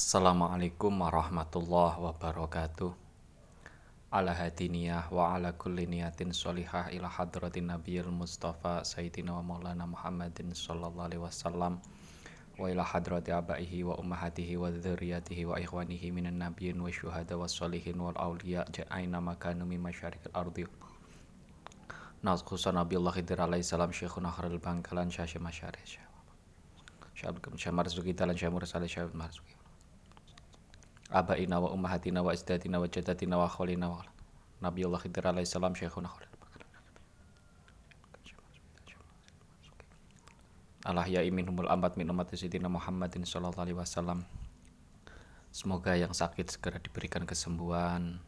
Assalamualaikum 0.00 0.96
warahmatullahi 0.96 2.00
wabarakatuh 2.00 2.88
Ala 4.08 4.32
hadiniyah 4.32 5.12
wa 5.12 5.36
ala 5.36 5.52
kulli 5.52 5.84
niyatin 5.84 6.32
sholihah 6.32 6.88
ila 6.96 7.04
hadratin 7.04 7.68
nabiyil 7.68 8.08
mustafa 8.08 8.80
sayyidina 8.80 9.36
wa 9.36 9.44
maulana 9.44 9.84
muhammadin 9.84 10.56
sallallahu 10.56 11.04
alaihi 11.04 11.20
wasallam 11.20 11.84
wa 12.56 12.64
ila 12.72 12.80
hadrati 12.80 13.28
abaihi 13.28 13.84
wa 13.84 14.00
ummahatihi 14.00 14.56
wa 14.56 14.72
dzurriyyatihi 14.72 15.44
wa 15.44 15.60
ikhwanihi 15.60 16.16
minan 16.16 16.40
nabiyyin 16.40 16.80
wa 16.80 16.88
syuhada 16.88 17.36
wa 17.36 17.44
sholihin 17.44 18.00
wal 18.00 18.16
awliya 18.16 18.64
ja'aina 18.72 19.20
makanu 19.20 19.68
min 19.68 19.84
masyarikil 19.84 20.32
ardi 20.32 20.64
Nas 22.24 22.40
khusus 22.40 22.72
Nabi 22.72 22.96
Allah 22.96 23.20
Khidir 23.20 23.36
alaihi 23.36 23.68
salam 23.68 23.92
Syekhuna 23.92 24.32
Khairul 24.32 24.64
Bangkalan 24.64 25.12
Syekh 25.12 25.36
Masyarih 25.36 25.84
Syekh 27.12 27.68
Marzuki 27.68 28.16
Talan 28.16 28.32
Syekh 28.32 28.48
Mursal 28.48 28.88
Syekh 28.88 29.12
Marzuki 29.12 29.59
abaina 31.10 31.58
wa 31.58 31.74
ummahatina 31.74 32.22
wa 32.22 32.30
isdatina 32.30 32.78
wa 32.78 32.86
jadatina 32.86 33.34
wa 33.34 33.50
khalina 33.50 33.90
wa 33.90 34.00
Allah 34.62 35.00
Khidir 35.02 35.26
alaihi 35.26 35.48
salam 35.48 35.74
syekhuna 35.74 36.06
khalil 36.06 36.30
Allah 40.80 41.04
ya 41.04 41.20
iminhumul 41.20 41.68
ambat 41.68 42.00
min 42.00 42.08
umat 42.08 42.32
Sayyidina 42.32 42.72
Muhammadin 42.72 43.28
sallallahu 43.28 43.60
alaihi 43.60 43.76
wasallam. 43.76 44.24
Semoga 45.50 45.98
yang 45.98 46.14
sakit 46.14 46.46
segera 46.46 46.78
diberikan 46.78 47.26
kesembuhan 47.26 48.22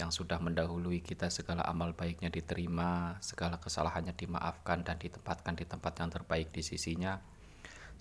Yang 0.00 0.24
sudah 0.24 0.40
mendahului 0.40 1.04
kita 1.04 1.28
segala 1.28 1.60
amal 1.68 1.92
baiknya 1.92 2.32
diterima 2.32 3.20
Segala 3.20 3.60
kesalahannya 3.60 4.16
dimaafkan 4.16 4.80
dan 4.80 4.96
ditempatkan 4.96 5.60
di 5.60 5.68
tempat 5.68 5.92
yang 6.00 6.08
terbaik 6.08 6.48
di 6.48 6.64
sisinya 6.64 7.20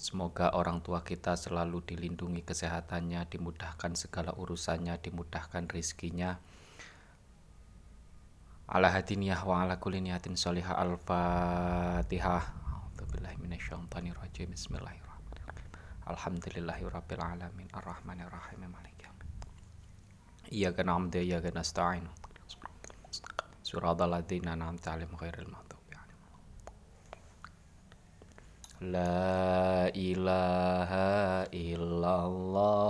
Semoga 0.01 0.57
orang 0.57 0.81
tua 0.81 1.05
kita 1.05 1.37
selalu 1.37 1.85
dilindungi 1.85 2.41
kesehatannya, 2.41 3.21
dimudahkan 3.29 3.93
segala 3.93 4.33
urusannya, 4.33 4.97
dimudahkan 4.97 5.69
rizkinya. 5.69 6.41
Ala 8.65 8.89
hadiniyah 8.89 9.45
wa 9.45 9.61
ala 9.61 9.77
kulli 9.77 10.01
niyatin 10.01 10.33
sholihah 10.33 10.73
al-fatihah. 10.73 12.41
Bismillahirrahmanirrahim. 12.97 15.05
Alhamdulillahi 16.09 16.81
rabbil 16.89 17.21
alamin 17.21 17.69
arrahmanir 17.69 18.33
rahim 18.33 18.73
maliki 18.73 19.05
Iyyaka 20.49 20.81
na'budu 20.81 21.21
wa 21.21 21.25
iyyaka 21.29 21.53
nasta'in. 21.53 22.09
Suratal 23.61 24.17
ladzina 24.17 24.57
an'amta 24.57 24.97
'alaihim 24.97 25.13
ghairil 25.13 25.45
maghdubi 25.45 25.80
La 28.81 29.85
ilaha 29.93 31.45
illallah 31.53 32.81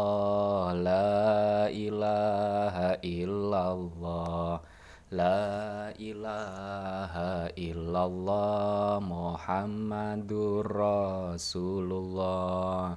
La 0.72 1.68
ilaha 1.68 2.96
illallah 3.04 4.64
La 5.12 5.92
ilaha 6.00 7.52
illallah 7.60 9.04
Muhammadur 9.04 10.64
Rasulullah. 11.36 12.96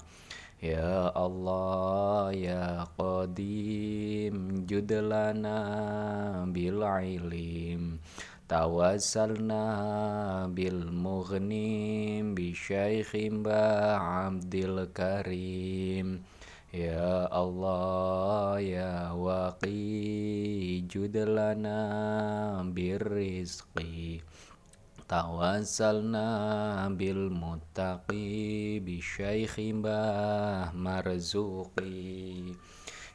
Ya 0.63 1.11
Allah 1.19 2.31
ya 2.31 2.87
Qadim 2.95 4.63
Judlana 4.71 5.59
bil 6.47 6.79
ilim 7.03 7.99
Tawassalna 8.45 9.65
bil 10.53 10.93
mughnim 10.93 12.37
bi 12.37 12.53
syaikh 12.53 13.17
Abdul 13.49 14.93
Karim 14.93 16.21
Ya 16.69 17.25
Allah 17.33 18.61
ya 18.61 19.17
waqi 19.17 20.85
judlana 20.85 21.81
birrizqi 22.69 24.21
Tawassalna 25.09 26.29
bil 26.93 27.33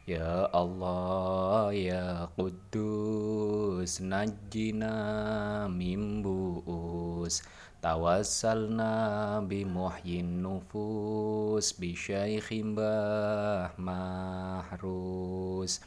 Ya 0.09 0.49
Allah 0.49 1.69
ya 1.69 2.33
Quddus 2.33 4.01
najjina 4.01 5.69
min 5.69 6.25
bu'us. 6.25 7.45
Tawassalna 7.77 9.37
bi 9.45 9.69
muhyin 9.69 10.41
nufus 10.41 11.77
bi 11.77 11.93
syaikhin 11.95 12.75
bah 12.75 13.71
mahrus 13.79 15.79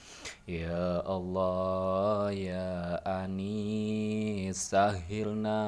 Ya 0.48 1.04
Allah 1.04 2.32
ya 2.32 2.96
Anis 3.04 4.72
sahilna 4.72 5.60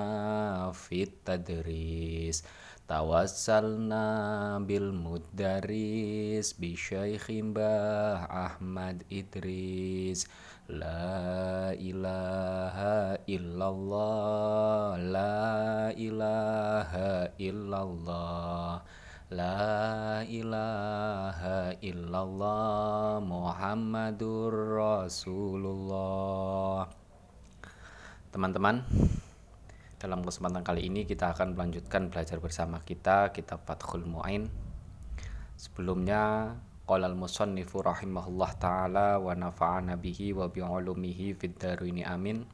fit 0.73 1.13
tadris 1.29 2.41
Tawassalna 2.85 4.61
bil 4.61 4.93
muddaris 4.93 6.53
bi 6.61 6.77
syaikhin 6.77 7.57
bah 7.57 8.29
Ahmad 8.29 9.09
Idris. 9.09 10.29
La 10.69 11.73
ilaha 11.77 13.21
illallah 13.25 14.97
La 15.01 15.93
ilaha 15.97 17.29
illallah 17.37 18.81
La 19.33 20.21
ilaha 20.29 21.73
illallah 21.81 23.25
Muhammadur 23.25 24.77
Rasulullah. 24.77 26.05
Teman-teman 28.29 28.85
dalam 30.05 30.21
kesempatan 30.21 30.61
kali 30.61 30.93
ini 30.93 31.09
kita 31.09 31.33
akan 31.33 31.57
melanjutkan 31.57 32.13
belajar 32.13 32.37
bersama 32.37 32.85
kita 32.85 33.33
kitab 33.33 33.65
Fathul 33.65 34.05
Mu'in. 34.05 34.53
Sebelumnya 35.57 36.53
qala 36.85 37.09
al-musannifu 37.09 37.81
rahimahullah 37.81 38.51
taala 38.61 39.17
wa 39.17 39.33
nafa'ana 39.33 39.97
bihi 39.97 40.37
wa 40.37 40.53
bi 40.53 40.61
ulumihi 40.61 41.33
fid 41.33 41.57
darini 41.57 42.05
amin. 42.05 42.45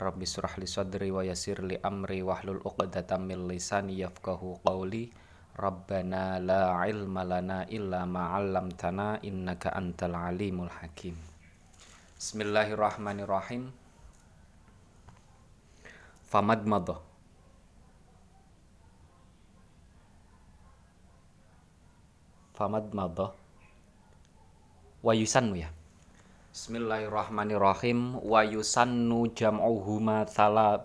Rabbi 0.00 0.24
surah 0.24 0.56
li 0.56 0.64
sadri 0.64 1.12
wa 1.12 1.20
yasir 1.20 1.60
li 1.60 1.76
amri 1.76 2.24
wahlul 2.24 2.64
'uqdatam 2.64 3.28
min 3.28 3.44
lisani 3.44 4.00
yafqahu 4.00 4.64
qawli. 4.64 5.12
Rabbana 5.60 6.40
la 6.40 6.88
ilma 6.88 7.20
lana 7.20 7.68
illa 7.68 8.08
ma 8.08 8.32
'allamtana 8.32 9.20
innaka 9.20 9.76
antal 9.76 10.16
alimul 10.16 10.72
hakim. 10.72 11.20
Bismillahirrahmanirrahim 12.16 13.87
famad 16.28 16.68
mado 22.92 23.32
wayusannu 25.00 25.56
ya. 25.56 25.70
Bismillahirrahmanirrahim. 26.52 28.18
Wa 28.18 28.42
yusannu 28.42 29.30
jam'uhuma 29.30 30.26
thala 30.26 30.82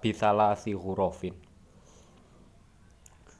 si 0.55 0.71
hurufin 0.71 1.33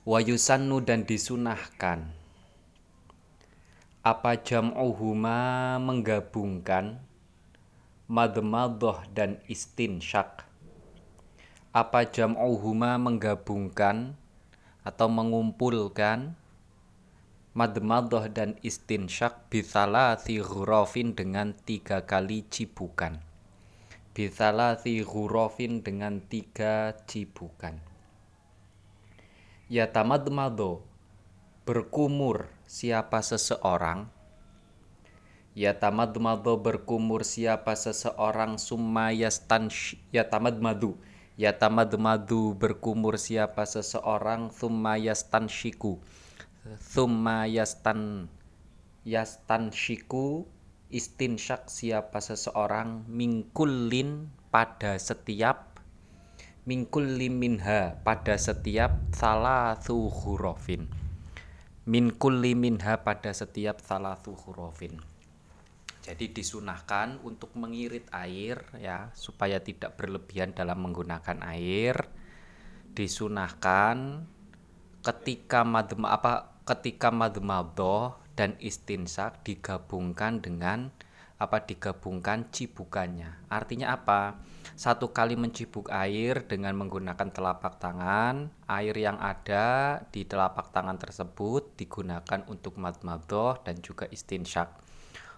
wa 0.03 0.19
yusannu 0.19 0.83
dan 0.83 1.07
disunahkan. 1.07 2.11
Apa 4.03 4.35
jam'uhuma 4.35 5.79
menggabungkan 5.79 6.99
madmadoh 8.11 8.99
dan 9.15 9.39
istinsyak 9.47 10.43
apa 11.73 12.05
jam'uhuma 12.05 13.01
menggabungkan 13.01 14.13
atau 14.85 15.09
mengumpulkan 15.09 16.37
madmadah 17.57 18.29
dan 18.29 18.53
istinsyak 18.61 19.49
bisalasi 19.49 20.37
ghurafin 20.37 21.17
dengan 21.17 21.57
tiga 21.65 22.05
kali 22.05 22.45
cibukan? 22.45 23.17
Bisalasi 24.13 25.01
ghurafin 25.01 25.81
dengan 25.81 26.21
tiga 26.21 26.93
cibukan. 27.09 27.81
Ya 29.65 29.89
tamadmado 29.89 30.85
berkumur 31.65 32.53
siapa 32.69 33.25
seseorang? 33.25 34.13
Ya 35.57 35.73
tamadmado 35.73 36.53
berkumur 36.53 37.25
siapa 37.25 37.73
seseorang? 37.73 38.61
Summa 38.61 39.09
yastan 39.09 39.73
ya 40.13 40.29
tamadmadu 40.29 41.01
madu 41.97 42.53
berkumur 42.53 43.17
siapa 43.17 43.65
seseorang 43.65 44.53
thumma 44.53 44.97
shiku 45.49 45.97
thumma 46.93 47.49
yastan 47.49 48.29
shiku 49.73 50.45
istinsyak 50.93 51.67
siapa 51.67 52.21
seseorang 52.21 53.03
mingkulin 53.09 54.29
pada 54.53 54.95
setiap 55.01 55.81
mingkulin 56.69 57.33
minha 57.33 57.97
pada 58.05 58.37
setiap 58.37 58.95
salah 59.11 59.75
hurufin 59.83 60.87
min 61.83 62.15
kulli 62.15 62.55
minha 62.55 63.03
pada 63.03 63.35
setiap 63.35 63.83
salatu 63.83 64.31
hurufin. 64.39 65.03
Jadi 66.03 66.35
disunahkan 66.35 67.23
untuk 67.23 67.55
mengirit 67.55 68.11
air 68.11 68.59
ya 68.75 69.07
supaya 69.15 69.63
tidak 69.63 69.95
berlebihan 69.95 70.51
dalam 70.51 70.83
menggunakan 70.83 71.39
air. 71.47 71.95
Disunahkan 72.91 74.27
ketika 74.99 75.63
madma 75.63 76.11
apa 76.11 76.59
ketika 76.67 77.07
madmadoh 77.07 78.19
dan 78.35 78.59
istinsak 78.59 79.47
digabungkan 79.47 80.43
dengan 80.43 80.91
apa 81.39 81.63
digabungkan 81.63 82.51
cibukannya. 82.51 83.47
Artinya 83.47 83.95
apa? 83.95 84.39
Satu 84.75 85.11
kali 85.11 85.35
mencibuk 85.39 85.91
air 85.91 86.43
dengan 86.47 86.75
menggunakan 86.79 87.29
telapak 87.31 87.79
tangan, 87.79 88.51
air 88.67 88.95
yang 88.95 89.19
ada 89.19 89.99
di 90.11 90.23
telapak 90.27 90.71
tangan 90.71 90.99
tersebut 90.99 91.75
digunakan 91.79 92.43
untuk 92.47 92.75
madmadoh 92.79 93.59
dan 93.63 93.79
juga 93.83 94.07
istinsyak. 94.07 94.82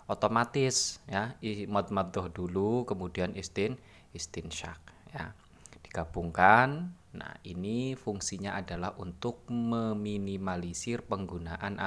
Otomatis 0.05 1.01
ya, 1.09 1.33
madmadoh 1.65 2.29
dulu 2.29 2.85
kemudian 2.85 3.33
istin 3.33 3.77
istinsyak 4.13 4.77
ya. 5.09 5.33
Digabungkan. 5.81 6.93
Nah, 7.15 7.33
ini 7.47 7.95
fungsinya 7.95 8.59
adalah 8.59 8.93
untuk 8.99 9.47
meminimalisir 9.47 11.07
penggunaan 11.07 11.79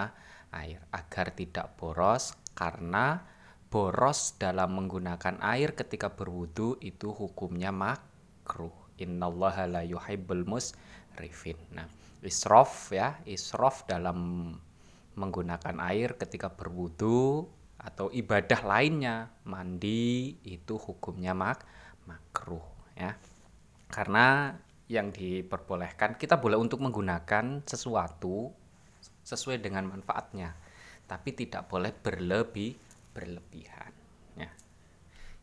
air 0.51 0.81
agar 0.89 1.37
tidak 1.37 1.77
boros 1.77 2.33
karena 2.57 3.29
boros 3.69 4.41
dalam 4.41 4.81
menggunakan 4.81 5.37
air 5.45 5.77
ketika 5.77 6.17
berwudu 6.17 6.81
itu 6.81 7.13
hukumnya 7.13 7.69
makruh. 7.69 8.73
Innallaha 8.99 9.69
la 9.69 9.85
yuhibbul 9.85 10.49
musrifin. 10.49 11.61
Nah, 11.77 11.87
israf 12.25 12.91
ya, 12.91 13.21
israf 13.29 13.85
dalam 13.87 14.51
menggunakan 15.15 15.77
air 15.85 16.17
ketika 16.17 16.49
berwudu 16.51 17.47
atau 17.79 18.11
ibadah 18.11 18.67
lainnya, 18.67 19.31
mandi 19.47 20.35
itu 20.43 20.75
hukumnya 20.75 21.31
mak 21.31 21.63
makruh 22.11 22.67
ya. 22.99 23.15
Karena 23.87 24.51
yang 24.91 25.15
diperbolehkan 25.15 26.19
kita 26.19 26.35
boleh 26.41 26.57
untuk 26.59 26.83
menggunakan 26.83 27.63
sesuatu 27.63 28.51
sesuai 29.23 29.63
dengan 29.63 29.87
manfaatnya, 29.87 30.59
tapi 31.07 31.39
tidak 31.39 31.71
boleh 31.71 31.95
berlebih 31.95 32.75
berlebihan 33.15 33.95
ya. 34.35 34.51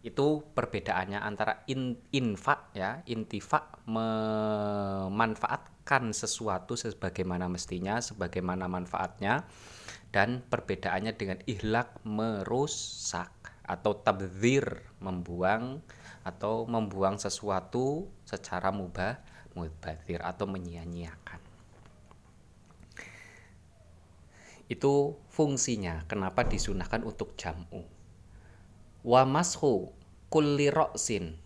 Itu 0.04 0.44
perbedaannya 0.52 1.24
antara 1.24 1.64
in, 1.72 1.96
infak 2.12 2.76
ya, 2.76 3.00
intifak 3.08 3.80
memanfaatkan 3.88 6.12
sesuatu 6.12 6.76
sebagaimana 6.76 7.48
mestinya, 7.48 8.02
sebagaimana 8.02 8.66
manfaatnya 8.68 9.46
dan 10.14 10.46
perbedaannya 10.46 11.14
dengan 11.18 11.40
ihlak 11.46 12.02
merusak 12.06 13.32
atau 13.66 13.98
tabdzir 13.98 14.86
membuang 15.02 15.82
atau 16.22 16.66
membuang 16.70 17.18
sesuatu 17.18 18.10
secara 18.26 18.70
mubah 18.70 19.22
mubazir 19.56 20.20
atau 20.22 20.46
menyia-nyiakan. 20.46 21.46
itu 24.66 25.14
fungsinya 25.30 26.10
kenapa 26.10 26.42
disunahkan 26.46 27.06
untuk 27.06 27.38
jamu. 27.38 27.86
Wa 29.06 29.22
mashu 29.22 29.94
kulli 30.34 30.74
ra'sin 30.74 31.38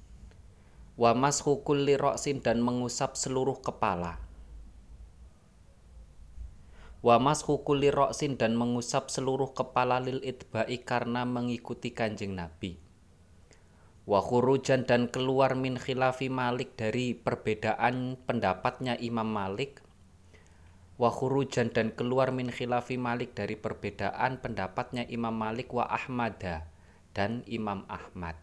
wa 0.96 1.12
mashu 1.16 1.60
kulli 1.64 2.00
dan 2.44 2.64
mengusap 2.64 3.16
seluruh 3.20 3.60
kepala 3.60 4.20
wa 7.00 7.16
mashu 7.18 7.64
kulli 7.64 7.92
ra'sin 7.92 8.36
dan 8.36 8.56
mengusap 8.60 9.08
seluruh 9.08 9.56
kepala 9.56 10.04
lil 10.04 10.20
itba'i 10.24 10.84
karena 10.84 11.24
mengikuti 11.24 11.96
kanjeng 11.96 12.36
Nabi 12.36 12.90
wa 14.10 14.26
khurujan 14.26 14.90
dan 14.90 15.06
keluar 15.06 15.54
min 15.54 15.78
khilafi 15.78 16.34
Malik 16.34 16.74
dari 16.74 17.14
perbedaan 17.14 18.18
pendapatnya 18.26 18.98
Imam 18.98 19.30
Malik 19.30 19.86
wa 20.98 21.14
khurujan 21.14 21.70
dan 21.70 21.94
keluar 21.94 22.34
min 22.34 22.50
khilafi 22.50 22.98
Malik 22.98 23.38
dari 23.38 23.54
perbedaan 23.54 24.42
pendapatnya 24.42 25.06
Imam 25.06 25.38
Malik 25.38 25.70
wa 25.72 25.86
Ahmada 25.86 26.68
dan 27.14 27.46
Imam 27.46 27.86
Ahmad. 27.86 28.36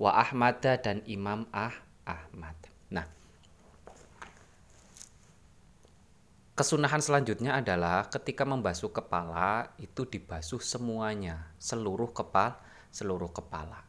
Wa 0.00 0.16
Ahmada 0.16 0.80
dan 0.80 1.04
Imam 1.04 1.44
Ah 1.52 1.84
Ahmad. 2.08 2.56
Nah, 2.88 3.04
kesunahan 6.58 6.98
selanjutnya 6.98 7.54
adalah 7.62 8.10
ketika 8.10 8.42
membasuh 8.42 8.90
kepala 8.90 9.70
itu 9.78 10.02
dibasuh 10.02 10.58
semuanya, 10.58 11.54
seluruh 11.62 12.10
kepala, 12.10 12.58
seluruh 12.90 13.30
kepala. 13.30 13.86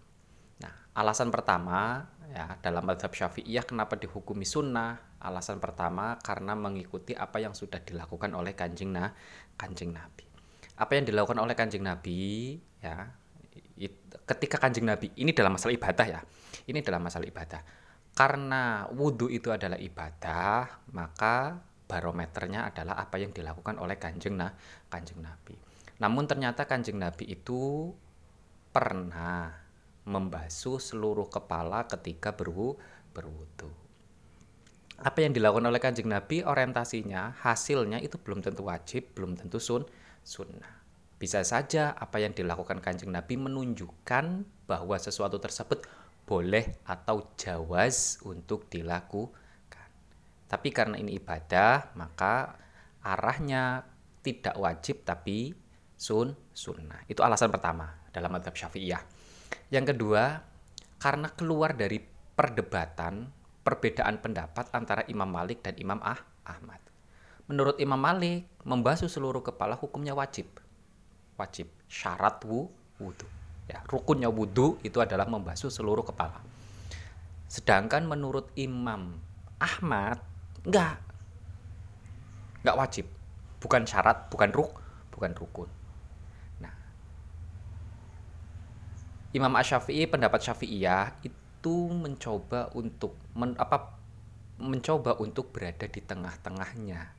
Nah, 0.62 0.74
alasan 0.94 1.34
pertama 1.34 2.06
ya 2.30 2.62
dalam 2.62 2.86
madhab 2.86 3.10
syafi'iyah 3.10 3.66
kenapa 3.66 3.98
dihukumi 3.98 4.46
sunnah? 4.46 5.18
Alasan 5.18 5.58
pertama 5.58 6.22
karena 6.22 6.54
mengikuti 6.54 7.18
apa 7.18 7.42
yang 7.42 7.58
sudah 7.58 7.82
dilakukan 7.82 8.38
oleh 8.38 8.54
kanjeng 8.54 8.94
nah 8.94 9.10
kanjeng 9.58 9.90
nabi. 9.90 10.30
Apa 10.78 10.96
yang 10.96 11.10
dilakukan 11.10 11.42
oleh 11.42 11.58
kanjeng 11.58 11.82
nabi 11.82 12.56
ya 12.80 13.10
it, 13.82 13.98
ketika 14.30 14.62
kanjeng 14.62 14.86
nabi 14.86 15.10
ini 15.18 15.34
dalam 15.34 15.58
masalah 15.58 15.74
ibadah 15.74 16.06
ya 16.06 16.22
ini 16.70 16.86
dalam 16.86 17.02
masalah 17.02 17.26
ibadah. 17.26 17.66
Karena 18.14 18.86
wudhu 18.94 19.28
itu 19.28 19.50
adalah 19.50 19.82
ibadah 19.82 20.86
maka 20.94 21.66
barometernya 21.90 22.70
adalah 22.70 23.02
apa 23.02 23.18
yang 23.18 23.34
dilakukan 23.34 23.82
oleh 23.82 23.98
kanjeng 23.98 24.38
nah 24.38 24.54
kanjeng 24.94 25.20
nabi 25.26 25.58
namun 25.98 26.30
ternyata 26.30 26.70
kanjeng 26.70 27.02
nabi 27.02 27.34
itu 27.34 27.90
pernah 28.70 29.70
membasuh 30.10 30.82
seluruh 30.82 31.30
kepala 31.30 31.86
ketika 31.86 32.34
berwu, 32.34 32.78
berwudu. 33.14 33.70
Apa 35.00 35.24
yang 35.24 35.32
dilakukan 35.32 35.70
oleh 35.70 35.80
kanjeng 35.80 36.12
Nabi 36.12 36.44
orientasinya 36.44 37.40
hasilnya 37.40 38.04
itu 38.04 38.20
belum 38.20 38.44
tentu 38.44 38.68
wajib, 38.68 39.16
belum 39.16 39.38
tentu 39.40 39.62
sun, 39.62 39.88
sunnah. 40.26 40.82
Bisa 41.16 41.44
saja 41.44 41.96
apa 41.96 42.20
yang 42.20 42.36
dilakukan 42.36 42.84
kanjeng 42.84 43.12
Nabi 43.12 43.40
menunjukkan 43.40 44.44
bahwa 44.68 44.96
sesuatu 45.00 45.40
tersebut 45.40 45.88
boleh 46.28 46.76
atau 46.84 47.32
jawaz 47.40 48.20
untuk 48.28 48.68
dilakukan. 48.68 49.48
Tapi 50.50 50.74
karena 50.74 50.98
ini 50.98 51.22
ibadah, 51.22 51.94
maka 51.94 52.58
arahnya 53.06 53.86
tidak 54.26 54.58
wajib 54.58 55.06
tapi 55.06 55.54
sun 55.94 56.34
sunnah. 56.52 57.06
Itu 57.06 57.22
alasan 57.22 57.54
pertama 57.54 58.10
dalam 58.10 58.34
madhab 58.34 58.58
syafi'iyah. 58.58 59.06
Yang 59.70 59.96
kedua, 59.96 60.42
karena 60.98 61.30
keluar 61.32 61.78
dari 61.78 62.02
perdebatan, 62.34 63.30
perbedaan 63.62 64.18
pendapat 64.18 64.66
antara 64.74 65.06
Imam 65.06 65.30
Malik 65.30 65.62
dan 65.62 65.78
Imam 65.78 66.02
ah 66.02 66.18
Ahmad. 66.44 66.82
Menurut 67.46 67.78
Imam 67.78 67.98
Malik, 67.98 68.50
membasuh 68.66 69.10
seluruh 69.10 69.42
kepala 69.42 69.78
hukumnya 69.78 70.14
wajib. 70.14 70.50
Wajib, 71.38 71.70
syarat 71.90 72.42
wu, 72.46 72.70
wudhu. 72.98 73.26
Ya, 73.70 73.86
rukunnya 73.86 74.34
wudhu 74.34 74.82
itu 74.82 74.98
adalah 74.98 75.30
membasuh 75.30 75.70
seluruh 75.70 76.02
kepala. 76.02 76.42
Sedangkan 77.50 78.06
menurut 78.06 78.54
Imam 78.54 79.18
Ahmad, 79.58 80.22
enggak. 80.70 80.96
Enggak 82.62 82.78
wajib. 82.78 83.06
Bukan 83.60 83.84
syarat, 83.84 84.30
bukan 84.32 84.54
ruk, 84.56 84.78
bukan 85.12 85.34
rukun. 85.36 85.70
Imam 89.30 89.54
Asy-Syafi'i 89.54 90.10
pendapat 90.10 90.42
Syafi'iyah 90.42 91.22
itu 91.22 91.76
mencoba 91.94 92.74
untuk 92.74 93.14
men, 93.38 93.54
apa 93.62 93.94
mencoba 94.58 95.22
untuk 95.22 95.54
berada 95.54 95.86
di 95.86 96.02
tengah-tengahnya. 96.02 97.14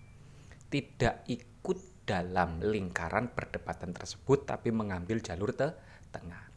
Tidak 0.75 1.31
ikut 1.31 1.79
dalam 2.03 2.59
lingkaran 2.59 3.31
perdebatan 3.31 3.95
tersebut 3.95 4.43
tapi 4.43 4.75
mengambil 4.75 5.23
jalur 5.23 5.55
te 5.55 5.71
tengah. 6.11 6.51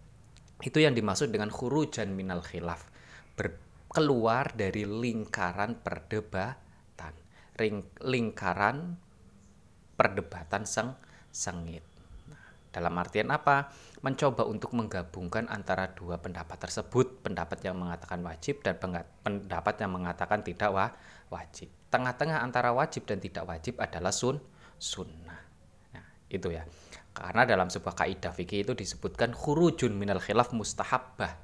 Itu 0.57 0.81
yang 0.81 0.97
dimaksud 0.97 1.29
dengan 1.29 1.53
khurujan 1.53 2.17
minal 2.17 2.41
khilaf. 2.41 2.89
Ber, 3.37 3.53
keluar 3.93 4.57
dari 4.57 4.89
lingkaran 4.89 5.77
perdebatan. 5.85 6.62
Ring, 7.53 7.85
lingkaran 8.01 8.97
perdebatan 9.93 10.65
seng, 10.65 10.97
sengit. 11.29 11.85
Nah, 12.29 12.43
dalam 12.73 12.93
artian 12.97 13.29
apa? 13.29 13.69
mencoba 14.03 14.43
untuk 14.43 14.75
menggabungkan 14.75 15.47
antara 15.47 15.95
dua 15.95 16.19
pendapat 16.19 16.59
tersebut, 16.59 17.23
pendapat 17.23 17.63
yang 17.63 17.79
mengatakan 17.79 18.19
wajib 18.19 18.59
dan 18.59 18.75
pendapat 19.23 19.79
yang 19.79 19.95
mengatakan 19.95 20.43
tidak 20.43 20.75
wah, 20.75 20.91
wajib. 21.31 21.71
Tengah-tengah 21.87 22.43
antara 22.43 22.75
wajib 22.75 23.07
dan 23.07 23.23
tidak 23.23 23.47
wajib 23.47 23.79
adalah 23.79 24.11
sun 24.11 24.43
sunnah. 24.75 25.39
Nah, 25.95 26.05
itu 26.27 26.51
ya. 26.51 26.67
Karena 27.15 27.47
dalam 27.47 27.71
sebuah 27.71 27.95
kaidah 27.95 28.35
fikih 28.35 28.67
itu 28.67 28.73
disebutkan 28.75 29.31
khurujun 29.31 29.95
minal 29.95 30.19
khilaf 30.19 30.51
mustahabbah. 30.51 31.39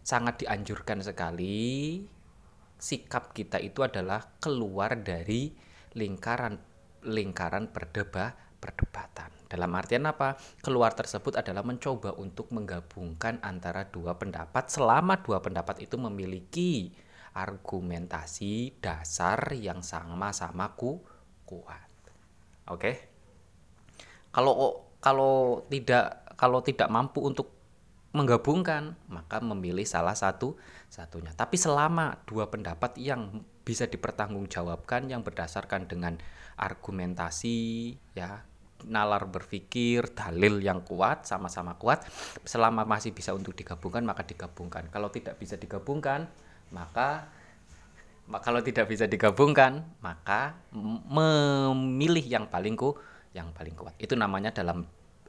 Sangat 0.00 0.40
dianjurkan 0.40 1.04
sekali 1.04 2.00
sikap 2.78 3.34
kita 3.34 3.58
itu 3.58 3.82
adalah 3.82 4.38
keluar 4.38 4.94
dari 4.98 5.50
lingkaran 5.98 6.58
lingkaran 7.06 7.70
perdeba 7.70 8.34
perdebatan. 8.58 9.30
Dalam 9.46 9.70
artian 9.74 10.04
apa? 10.06 10.34
Keluar 10.60 10.92
tersebut 10.92 11.38
adalah 11.38 11.62
mencoba 11.62 12.14
untuk 12.18 12.50
menggabungkan 12.50 13.38
antara 13.40 13.86
dua 13.86 14.18
pendapat 14.18 14.66
selama 14.68 15.22
dua 15.22 15.38
pendapat 15.38 15.86
itu 15.86 15.94
memiliki 15.94 16.92
argumentasi 17.38 18.82
dasar 18.82 19.54
yang 19.54 19.80
sama-sama 19.80 20.74
ku 20.74 21.00
kuat. 21.46 21.86
Oke. 22.68 22.82
Okay? 22.82 22.94
Kalau 24.34 24.84
kalau 24.98 25.64
tidak 25.70 26.34
kalau 26.34 26.60
tidak 26.62 26.90
mampu 26.90 27.22
untuk 27.24 27.57
menggabungkan, 28.18 28.98
maka 29.06 29.38
memilih 29.38 29.86
salah 29.86 30.18
satu 30.18 30.58
satunya. 30.90 31.30
Tapi 31.30 31.54
selama 31.54 32.18
dua 32.26 32.50
pendapat 32.50 32.98
yang 32.98 33.46
bisa 33.62 33.86
dipertanggungjawabkan 33.86 35.12
yang 35.12 35.22
berdasarkan 35.22 35.86
dengan 35.86 36.18
argumentasi 36.58 37.94
ya 38.18 38.42
nalar 38.86 39.26
berpikir 39.26 40.14
dalil 40.14 40.62
yang 40.62 40.86
kuat 40.86 41.26
sama-sama 41.26 41.74
kuat 41.76 42.06
selama 42.46 42.86
masih 42.86 43.10
bisa 43.10 43.34
untuk 43.34 43.52
digabungkan 43.52 44.06
maka 44.06 44.22
digabungkan 44.22 44.86
kalau 44.88 45.10
tidak 45.10 45.36
bisa 45.36 45.58
digabungkan 45.58 46.30
maka 46.70 47.26
kalau 48.44 48.62
tidak 48.62 48.86
bisa 48.86 49.10
digabungkan 49.10 49.82
maka 49.98 50.54
memilih 51.10 52.22
yang 52.22 52.46
paling 52.46 52.78
ku 52.78 52.94
yang 53.34 53.50
paling 53.50 53.74
kuat 53.74 53.98
itu 53.98 54.14
namanya 54.14 54.54
dalam 54.54 54.86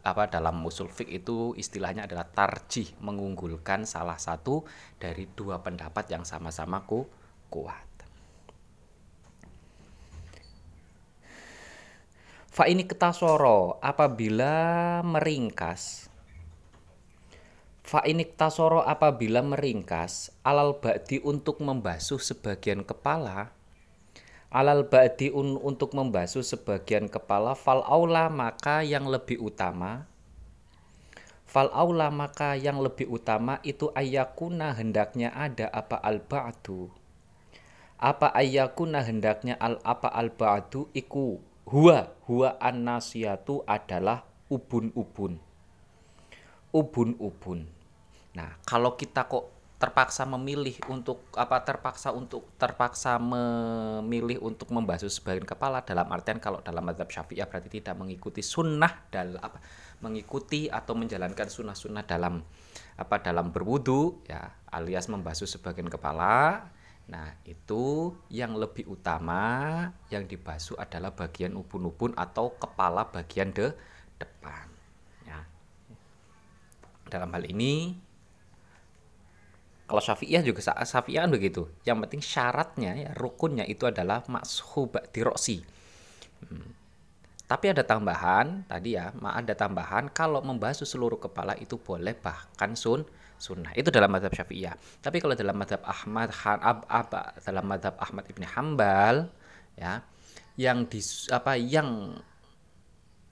apa 0.10 0.26
dalam 0.28 0.58
usul 0.66 0.90
fik 0.90 1.10
itu 1.10 1.54
istilahnya 1.54 2.10
adalah 2.10 2.26
tarjih 2.26 2.90
mengunggulkan 3.00 3.86
salah 3.86 4.18
satu 4.18 4.66
dari 4.98 5.30
dua 5.30 5.62
pendapat 5.62 6.10
yang 6.10 6.26
sama-sama 6.26 6.84
ku 6.84 7.06
kuat. 7.54 7.88
Fa 12.50 12.66
ini 12.68 12.84
ketasoro 12.84 13.78
apabila 13.80 15.00
meringkas 15.06 16.10
Fa 17.90 18.06
ini 18.06 18.22
ketasoro 18.22 18.86
apabila 18.86 19.42
meringkas 19.42 20.30
alal 20.46 20.78
ba'di 20.78 21.26
untuk 21.26 21.58
membasuh 21.58 22.22
sebagian 22.22 22.86
kepala 22.86 23.50
alal 24.50 24.90
ba'di 24.90 25.30
un 25.30 25.58
untuk 25.62 25.94
membasuh 25.94 26.42
sebagian 26.42 27.06
kepala. 27.10 27.54
Fal 27.54 27.86
aula 27.86 28.30
maka 28.30 28.82
yang 28.82 29.06
lebih 29.06 29.38
utama. 29.42 30.10
Fal 31.50 31.70
aula 31.74 32.14
maka 32.14 32.54
yang 32.54 32.78
lebih 32.78 33.10
utama 33.10 33.58
itu 33.66 33.90
ayakuna 33.98 34.74
hendaknya 34.78 35.34
ada 35.34 35.70
apa 35.74 35.98
al 36.02 36.22
ba'du. 36.22 36.94
Apa 37.98 38.30
ayakuna 38.34 39.02
hendaknya 39.02 39.58
al 39.58 39.82
apa 39.82 40.14
al 40.14 40.30
ba'du? 40.34 40.90
Iku 40.94 41.42
huwa 41.70 42.14
huwa 42.30 42.58
an 42.62 42.86
adalah 43.66 44.26
ubun-ubun. 44.50 45.42
Ubun-ubun. 46.70 47.66
Nah 48.38 48.62
kalau 48.62 48.94
kita 48.94 49.26
kok 49.26 49.59
terpaksa 49.80 50.28
memilih 50.28 50.76
untuk 50.92 51.24
apa 51.40 51.64
terpaksa 51.64 52.12
untuk 52.12 52.52
terpaksa 52.60 53.16
memilih 53.16 54.44
untuk 54.44 54.76
membasuh 54.76 55.08
sebagian 55.08 55.48
kepala 55.48 55.88
dalam 55.88 56.04
artian 56.12 56.36
kalau 56.44 56.60
dalam 56.60 56.84
mazhab 56.84 57.08
syafi'iyah 57.08 57.48
berarti 57.48 57.80
tidak 57.80 57.96
mengikuti 57.96 58.44
sunnah 58.44 59.08
dalam 59.08 59.40
apa 59.40 59.64
mengikuti 60.04 60.68
atau 60.68 61.00
menjalankan 61.00 61.48
sunnah-sunnah 61.48 62.04
dalam 62.04 62.44
apa 63.00 63.24
dalam 63.24 63.56
berwudu 63.56 64.20
ya 64.28 64.52
alias 64.76 65.08
membasuh 65.08 65.48
sebagian 65.48 65.88
kepala. 65.88 66.68
Nah 67.08 67.40
itu 67.48 68.14
yang 68.28 68.60
lebih 68.60 68.84
utama 68.92 69.88
yang 70.12 70.28
dibasuh 70.28 70.76
adalah 70.76 71.16
bagian 71.16 71.56
ubun-ubun 71.56 72.14
atau 72.20 72.52
kepala 72.60 73.08
bagian 73.08 73.56
de 73.56 73.72
depan 74.20 74.68
ya. 75.24 75.40
Dalam 77.08 77.32
hal 77.32 77.48
ini 77.48 77.96
kalau 79.90 80.02
Syafi'iyah 80.06 80.46
juga 80.46 80.62
Syafi'iyah 80.62 81.26
kan 81.26 81.32
begitu. 81.34 81.66
Yang 81.82 81.98
penting 82.06 82.22
syaratnya 82.22 82.92
ya 82.94 83.10
rukunnya 83.18 83.66
itu 83.66 83.90
adalah 83.90 84.22
makshub 84.30 84.94
diroksi. 85.10 85.66
Hmm. 86.46 86.78
Tapi 87.50 87.74
ada 87.74 87.82
tambahan 87.82 88.70
tadi 88.70 88.94
ya, 88.94 89.10
ada 89.10 89.54
tambahan 89.58 90.14
kalau 90.14 90.46
membasuh 90.46 90.86
seluruh 90.86 91.18
kepala 91.18 91.58
itu 91.58 91.82
boleh 91.82 92.14
bahkan 92.14 92.78
sun 92.78 93.02
sunnah. 93.42 93.74
Itu 93.74 93.90
dalam 93.90 94.14
madhab 94.14 94.30
Syafi'iyah. 94.30 94.78
Tapi 95.02 95.18
kalau 95.18 95.34
dalam 95.34 95.58
madhab 95.58 95.82
Ahmad 95.82 96.30
Han 96.46 96.60
ab, 96.62 96.86
ab, 96.86 97.10
dalam 97.42 97.66
madhab 97.66 97.98
Ahmad 97.98 98.30
ibni 98.30 98.46
Hambal 98.46 99.34
ya 99.74 100.06
yang 100.60 100.86
di 100.86 101.00
apa 101.32 101.56
yang 101.56 102.20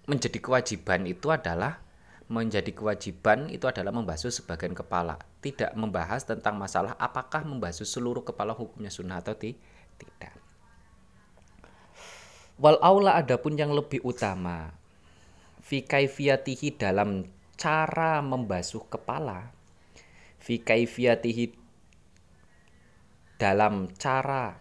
menjadi 0.08 0.40
kewajiban 0.40 1.04
itu 1.04 1.28
adalah 1.28 1.84
menjadi 2.32 2.72
kewajiban 2.72 3.52
itu 3.52 3.68
adalah 3.68 3.92
membasuh 3.92 4.32
sebagian 4.32 4.72
kepala 4.72 5.20
tidak 5.48 5.72
membahas 5.80 6.27
tentang 6.27 6.60
masalah 6.60 6.92
apakah 7.00 7.48
membasuh 7.48 7.88
seluruh 7.88 8.27
kepala 8.27 8.51
hukumnya 8.51 8.92
sunnah 8.92 9.24
atau 9.24 9.32
ti 9.32 9.56
tidak. 9.96 10.36
Wal 12.60 12.75
aula 12.84 13.16
adapun 13.16 13.56
yang 13.56 13.72
lebih 13.72 14.04
utama 14.04 14.75
fi 15.63 15.88
kaifiyatihi 15.88 16.75
dalam 16.75 17.24
cara 17.56 18.20
membasuh 18.20 18.84
kepala 18.92 19.56
fi 20.44 20.60
kaifiyatihi 20.60 21.56
dalam 23.39 23.88
cara 23.96 24.60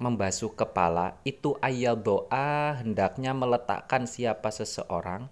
membasuh 0.00 0.54
kepala 0.54 1.20
itu 1.22 1.54
ayat 1.60 2.00
doa 2.00 2.80
hendaknya 2.80 3.34
meletakkan 3.34 4.06
siapa 4.06 4.48
seseorang 4.48 5.30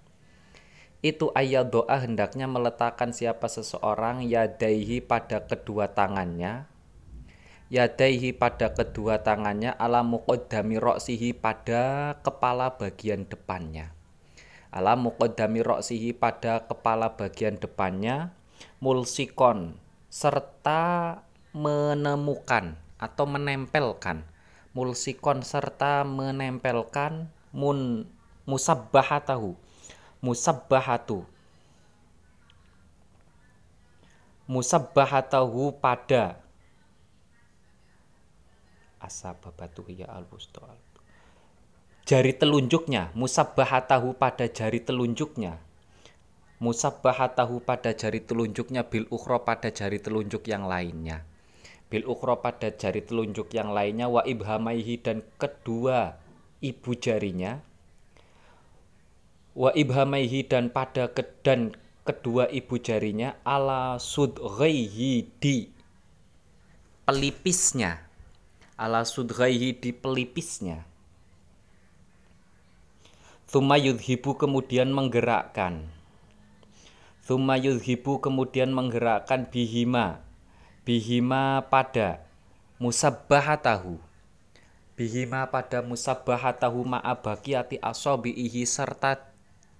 itu 1.06 1.30
ayat 1.38 1.70
doa 1.70 2.02
hendaknya 2.02 2.50
meletakkan 2.50 3.14
siapa 3.14 3.46
seseorang 3.46 4.26
yadaihi 4.26 4.98
pada 4.98 5.46
kedua 5.46 5.94
tangannya. 5.94 6.66
Yadaihi 7.70 8.34
pada 8.34 8.75
kedua 8.75 9.22
tangannya 9.22 9.75
ala 9.75 10.06
muqaddami 10.06 10.78
roksihi 10.78 11.34
pada 11.34 12.14
kepala 12.22 12.75
bagian 12.78 13.26
depannya. 13.26 13.94
Ala 14.75 14.94
muqaddami 14.94 15.62
roksihi 15.62 16.14
pada 16.14 16.66
kepala 16.66 17.14
bagian 17.14 17.58
depannya 17.58 18.34
mulsikon 18.78 19.78
serta 20.10 21.22
menemukan 21.54 22.78
atau 22.98 23.25
menempelkan. 23.26 24.26
Mulsikon 24.76 25.40
serta 25.40 26.04
menempelkan 26.04 27.32
mun 27.50 28.06
musabbahatahu 28.46 29.65
musabbahatu. 30.26 31.23
Musabbahatahu 34.50 35.78
pada. 35.78 36.42
Asababatu 38.99 39.87
ya 39.87 40.11
al. 40.11 40.26
Jari 42.06 42.33
telunjuknya. 42.35 43.14
Musabbahatahu 43.14 44.18
pada 44.18 44.50
jari 44.50 44.83
telunjuknya. 44.83 45.62
Musabbahatahu 46.59 47.62
pada 47.62 47.95
jari 47.95 48.23
telunjuknya. 48.23 48.87
Bil 48.87 49.06
ukhra 49.11 49.42
pada 49.42 49.71
jari 49.71 49.99
telunjuk 50.02 50.47
yang 50.47 50.66
lainnya. 50.66 51.26
Bil 51.87 52.06
ukhra 52.06 52.38
pada 52.38 52.71
jari 52.71 53.02
telunjuk 53.02 53.50
yang 53.54 53.75
lainnya. 53.75 54.06
Wa 54.06 54.23
ibhamaihi 54.23 55.02
dan 55.02 55.26
kedua 55.38 56.18
ibu 56.62 56.95
jarinya 56.95 57.62
wa 59.56 59.72
ibhamaihi 59.72 60.44
dan 60.44 60.68
pada 60.68 61.08
ke, 61.08 61.25
dan 61.40 61.72
kedua 62.04 62.46
ibu 62.52 62.76
jarinya 62.76 63.40
ala 63.40 63.96
sudghaihi 63.96 65.32
di 65.40 65.72
pelipisnya. 67.08 68.04
Ala 68.76 69.08
sudghaihi 69.08 69.80
di 69.80 69.96
pelipisnya. 69.96 70.84
Thumma 73.48 73.80
yudhibu 73.80 74.36
kemudian 74.36 74.92
menggerakkan. 74.92 75.88
Thumma 77.25 77.56
yudhibu 77.56 78.20
kemudian 78.20 78.76
menggerakkan 78.76 79.48
bihima. 79.48 80.20
Bihima 80.84 81.64
pada 81.72 82.26
musabbahatahu. 82.76 83.96
Bihima 84.98 85.48
pada 85.48 85.80
musabbahatahu 85.80 86.84
ma'abakiyati 86.84 87.80
asobi'ihi 87.80 88.66
serta 88.68 89.25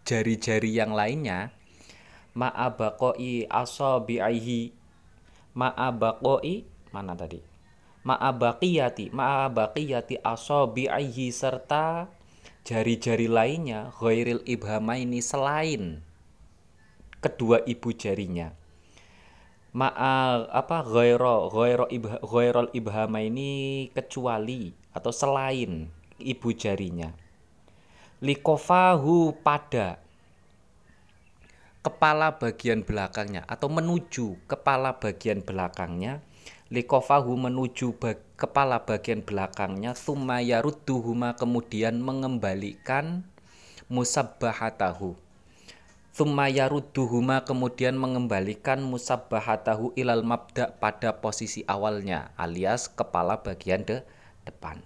jari-jari 0.07 0.71
yang 0.79 0.95
lainnya 0.95 1.51
ma'abaqoi 2.39 3.51
asabi'aihi 3.51 4.71
ma'abaqoi 5.59 6.55
mana 6.95 7.19
tadi? 7.19 7.43
Ma'abaqiyati 8.07 9.11
ma'abaqiyati 9.11 10.23
asabi'aihi 10.23 11.35
serta 11.35 12.07
jari-jari 12.63 13.27
lainnya 13.27 13.91
ghairil 13.99 14.47
ibhamaini 14.47 15.19
selain 15.19 15.99
kedua 17.19 17.67
ibu 17.67 17.91
jarinya. 17.91 18.55
Ma'a 19.77 20.47
apa 20.55 20.87
ghairo 20.87 21.51
ghairo 21.53 21.85
ibha, 21.93 22.23
ibhama 22.73 23.21
ini 23.21 23.91
kecuali 23.93 24.73
atau 24.95 25.13
selain 25.13 25.93
ibu 26.17 26.49
jarinya 26.57 27.13
likofahu 28.25 29.37
pada 29.45 30.01
kepala 31.85 32.35
bagian 32.35 32.81
belakangnya 32.81 33.45
atau 33.45 33.69
menuju 33.69 34.41
kepala 34.49 34.97
bagian 34.97 35.45
belakangnya. 35.45 36.25
Likofahu 36.67 37.39
menuju 37.39 37.95
bag, 37.95 38.19
kepala 38.35 38.83
bagian 38.83 39.23
belakangnya. 39.23 39.95
Thumma 39.95 40.43
yarudduhuma 40.43 41.39
kemudian 41.39 42.03
mengembalikan 42.03 43.23
musabbahatahu. 43.87 45.15
Thumma 46.11 46.51
yarudduhuma 46.51 47.47
kemudian 47.47 47.95
mengembalikan 47.95 48.83
musabbahatahu 48.83 49.95
ilal 49.95 50.27
mabda 50.27 50.75
pada 50.83 51.23
posisi 51.23 51.63
awalnya 51.71 52.35
alias 52.35 52.91
kepala 52.91 53.47
bagian 53.47 53.87
de 53.87 54.03
depan. 54.43 54.83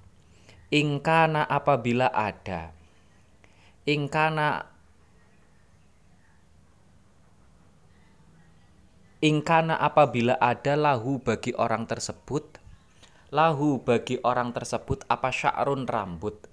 Ingkana 0.69 1.49
apabila 1.49 2.13
ada 2.13 2.77
ingkana 3.90 4.70
Ingkana 9.20 9.76
apabila 9.76 10.38
ada 10.40 10.78
lahu 10.78 11.20
bagi 11.20 11.52
orang 11.52 11.85
tersebut 11.85 12.61
Lahu 13.30 13.78
bagi 13.87 14.18
orang 14.26 14.50
tersebut 14.50 15.06
apa 15.06 15.30
sya'run 15.30 15.87
rambut? 15.87 16.50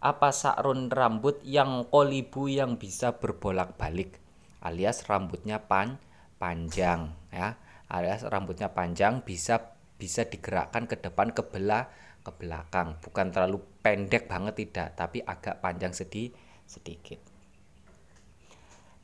Apa 0.00 0.32
sya'run 0.32 0.88
rambut 0.88 1.44
yang 1.44 1.84
kolibu 1.92 2.48
yang 2.48 2.80
bisa 2.80 3.20
berbolak-balik? 3.20 4.16
Alias 4.64 5.04
rambutnya 5.04 5.68
pan, 5.68 6.00
panjang 6.40 7.12
ya. 7.28 7.60
Alias 7.92 8.24
rambutnya 8.24 8.72
panjang 8.72 9.20
bisa 9.28 9.76
bisa 10.00 10.24
digerakkan 10.24 10.88
ke 10.88 10.96
depan 10.96 11.36
ke 11.36 11.44
belah 11.44 11.92
ke 12.24 12.32
belakang. 12.32 12.96
Bukan 13.04 13.28
terlalu 13.28 13.60
pendek 13.84 14.24
banget 14.24 14.56
tidak. 14.56 14.96
Tapi 14.96 15.20
agak 15.20 15.60
panjang 15.60 15.92
sedih, 15.92 16.32
sedikit. 16.66 17.18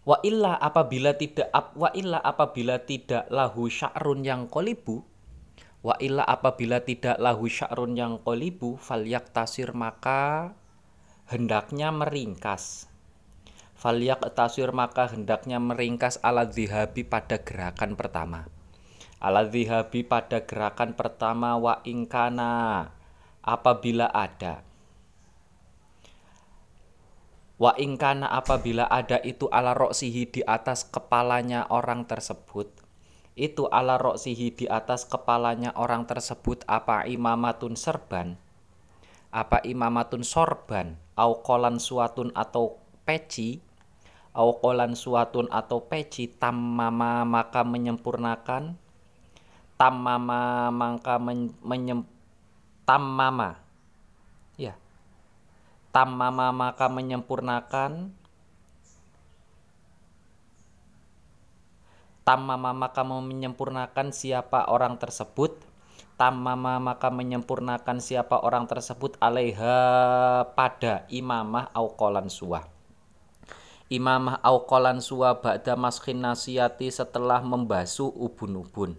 Wa 0.03 0.19
illa 0.27 0.59
apabila 0.59 1.15
tidak 1.15 1.49
wa 1.79 1.89
illa 1.95 2.19
apabila 2.19 2.83
tidak 2.83 3.31
lahu 3.31 3.71
sya'run 3.71 4.27
yang 4.27 4.51
kolibu 4.51 5.07
Wa 5.83 5.99
illa 5.99 6.23
apabila 6.23 6.79
tidak 6.87 7.19
lahu 7.19 7.51
sya'run 7.51 7.99
yang 7.99 8.23
kolibu 8.23 8.79
falyak 8.79 9.35
tasir 9.35 9.75
maka 9.75 10.55
hendaknya 11.27 11.91
meringkas. 11.91 12.87
Falyak 13.75 14.23
tasir 14.39 14.71
maka 14.71 15.11
hendaknya 15.11 15.59
meringkas 15.59 16.23
ala 16.23 16.47
zihabi 16.47 17.03
pada 17.03 17.43
gerakan 17.43 17.99
pertama. 17.99 18.47
Ala 19.19 19.43
zihabi 19.51 20.07
pada 20.07 20.47
gerakan 20.47 20.95
pertama 20.95 21.59
wa 21.59 21.83
ingkana 21.83 22.95
apabila 23.43 24.07
ada 24.07 24.63
Wa 27.63 27.79
ingkana 27.79 28.27
apabila 28.27 28.91
ada 28.91 29.23
itu 29.23 29.47
ala 29.47 29.71
roksihi 29.71 30.27
di 30.35 30.43
atas 30.43 30.83
kepalanya 30.83 31.71
orang 31.71 32.11
tersebut. 32.11 32.67
Itu 33.39 33.71
ala 33.71 34.03
roksihi 34.03 34.51
di 34.51 34.67
atas 34.67 35.07
kepalanya 35.07 35.71
orang 35.79 36.03
tersebut 36.11 36.67
apa 36.67 37.07
imamatun 37.07 37.79
serban 37.79 38.35
Apa 39.31 39.63
imamatun 39.63 40.27
sorban? 40.27 40.99
Au 41.15 41.39
kolan 41.39 41.79
suatun 41.79 42.35
atau 42.35 42.83
peci? 43.07 43.63
Au 44.35 44.59
kolan 44.59 44.99
suatun 44.99 45.47
atau 45.47 45.87
peci 45.87 46.35
Tammama 46.35 47.23
maka 47.23 47.63
menyempurnakan? 47.63 48.75
Tammama 49.79 50.69
maka 50.75 51.15
men, 51.23 51.55
menyem, 51.63 52.11
Tammama. 52.83 53.63
Ya 54.59 54.75
tamama 55.93 56.51
maka 56.51 56.89
menyempurnakan. 56.89 58.11
Tamama 62.23 62.71
maka 62.73 63.03
menyempurnakan 63.05 64.15
siapa 64.15 64.67
orang 64.73 64.97
tersebut. 64.97 65.59
Tamama 66.17 66.79
maka 66.81 67.11
menyempurnakan 67.13 67.99
siapa 68.01 68.41
orang 68.41 68.65
tersebut. 68.65 69.21
Alaiha 69.21 69.77
pada 70.57 71.05
imamah 71.13 71.69
aukolan 71.77 72.33
suah 72.33 72.73
imamah 73.93 74.41
aukolan 74.41 75.05
suah 75.05 75.37
ba'da 75.37 75.77
maskhin 75.77 76.25
nasiyati 76.25 76.89
setelah 76.89 77.45
membasuh 77.45 78.09
ubun-ubun. 78.09 78.97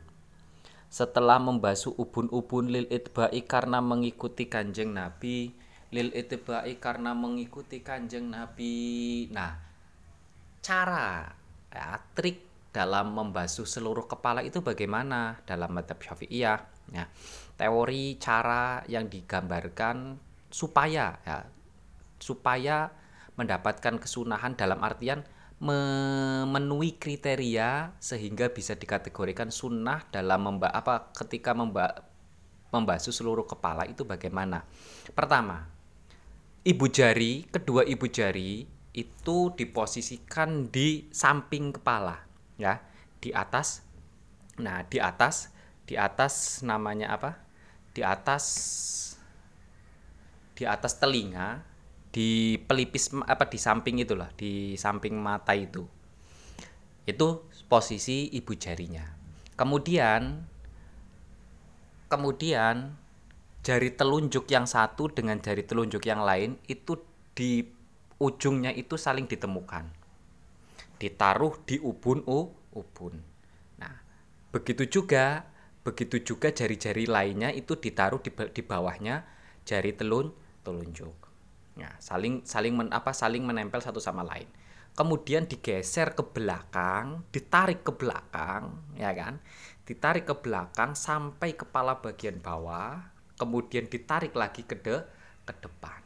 Setelah 0.93 1.41
membasuh 1.41 1.97
ubun-ubun 1.97 2.69
lil 2.69 2.85
itba'i 2.93 3.41
karena 3.41 3.81
mengikuti 3.81 4.45
kanjeng 4.45 4.93
Nabi 4.93 5.62
lil 5.93 6.09
itibai 6.09 6.81
karena 6.81 7.13
mengikuti 7.13 7.85
kanjeng 7.85 8.33
Nabi. 8.33 9.29
Nah, 9.29 9.53
cara 10.65 11.29
ya, 11.69 12.01
trik 12.17 12.41
dalam 12.73 13.13
membasuh 13.13 13.69
seluruh 13.69 14.09
kepala 14.09 14.41
itu 14.41 14.65
bagaimana 14.65 15.37
dalam 15.45 15.69
madhab 15.69 16.01
syafi'iyah 16.01 16.59
ya, 16.89 17.05
teori 17.53 18.17
cara 18.17 18.81
yang 18.89 19.05
digambarkan 19.05 20.17
supaya 20.49 21.21
ya, 21.21 21.45
supaya 22.17 22.89
mendapatkan 23.37 24.01
kesunahan 24.01 24.57
dalam 24.57 24.81
artian 24.81 25.21
memenuhi 25.61 26.97
kriteria 26.97 27.95
sehingga 28.01 28.51
bisa 28.51 28.75
dikategorikan 28.75 29.53
sunnah 29.53 30.03
dalam 30.09 30.43
memba 30.43 30.73
apa 30.73 31.13
ketika 31.13 31.55
memba 31.55 32.03
membasuh 32.73 33.13
seluruh 33.13 33.45
kepala 33.45 33.85
itu 33.85 34.01
bagaimana 34.03 34.65
pertama 35.13 35.69
ibu 36.63 36.87
jari, 36.87 37.43
kedua 37.51 37.83
ibu 37.83 38.07
jari 38.07 38.63
itu 38.95 39.37
diposisikan 39.55 40.71
di 40.71 41.11
samping 41.11 41.75
kepala, 41.75 42.23
ya, 42.55 42.79
di 43.19 43.35
atas. 43.35 43.83
Nah, 44.61 44.85
di 44.87 45.01
atas, 45.01 45.51
di 45.83 45.99
atas 45.99 46.63
namanya 46.63 47.15
apa? 47.15 47.41
Di 47.91 48.01
atas 48.01 48.45
di 50.53 50.63
atas 50.69 51.01
telinga, 51.01 51.65
di 52.13 52.61
pelipis 52.61 53.09
apa 53.25 53.49
di 53.49 53.57
samping 53.57 54.05
itulah, 54.05 54.29
di 54.37 54.77
samping 54.77 55.17
mata 55.17 55.57
itu. 55.57 55.83
Itu 57.03 57.49
posisi 57.65 58.29
ibu 58.31 58.53
jarinya. 58.53 59.03
Kemudian 59.57 60.45
kemudian 62.07 62.93
jari 63.63 63.95
telunjuk 63.95 64.43
yang 64.51 64.67
satu 64.67 65.07
dengan 65.07 65.39
jari 65.39 65.63
telunjuk 65.63 66.03
yang 66.03 66.21
lain 66.21 66.59
itu 66.67 66.99
di 67.31 67.63
ujungnya 68.19 68.75
itu 68.75 68.99
saling 68.99 69.25
ditemukan. 69.25 69.87
Ditaruh 70.99 71.63
di 71.63 71.79
ubun 71.79 72.27
u 72.27 72.51
ubun. 72.75 73.23
Nah, 73.79 74.03
begitu 74.51 74.85
juga 74.91 75.47
begitu 75.83 76.19
juga 76.23 76.51
jari-jari 76.51 77.07
lainnya 77.07 77.51
itu 77.51 77.75
ditaruh 77.75 78.19
di, 78.23 78.31
di 78.31 78.61
bawahnya 78.63 79.23
jari 79.63 79.95
telun 79.95 80.35
telunjuk. 80.67 81.15
Nah, 81.79 81.95
saling 82.03 82.43
saling 82.43 82.75
men, 82.75 82.91
apa 82.91 83.15
saling 83.15 83.47
menempel 83.47 83.79
satu 83.79 84.03
sama 84.03 84.27
lain. 84.27 84.45
Kemudian 84.93 85.49
digeser 85.49 86.13
ke 86.13 86.21
belakang, 86.21 87.25
ditarik 87.33 87.81
ke 87.81 87.97
belakang, 87.97 88.77
ya 88.93 89.09
kan? 89.17 89.41
Ditarik 89.81 90.29
ke 90.29 90.37
belakang 90.37 90.93
sampai 90.93 91.57
kepala 91.57 91.97
bagian 91.97 92.37
bawah 92.37 93.12
kemudian 93.43 93.91
ditarik 93.91 94.31
lagi 94.33 94.63
ke 94.63 94.79
de 94.79 95.03
ke 95.43 95.53
depan 95.59 95.99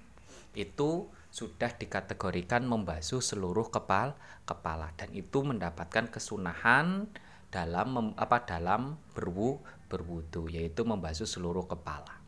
itu 0.58 1.06
sudah 1.30 1.70
dikategorikan 1.78 2.66
membasuh 2.66 3.22
seluruh 3.22 3.70
kepal 3.70 4.18
kepala 4.50 4.90
dan 4.98 5.14
itu 5.14 5.46
mendapatkan 5.46 6.10
kesunahan 6.10 7.06
dalam 7.54 7.88
mem, 7.94 8.08
apa 8.18 8.42
dalam 8.42 8.98
berwu 9.14 9.62
berwudu 9.86 10.50
yaitu 10.50 10.84
membasuh 10.84 11.30
seluruh 11.30 11.70
kepala. 11.70 12.20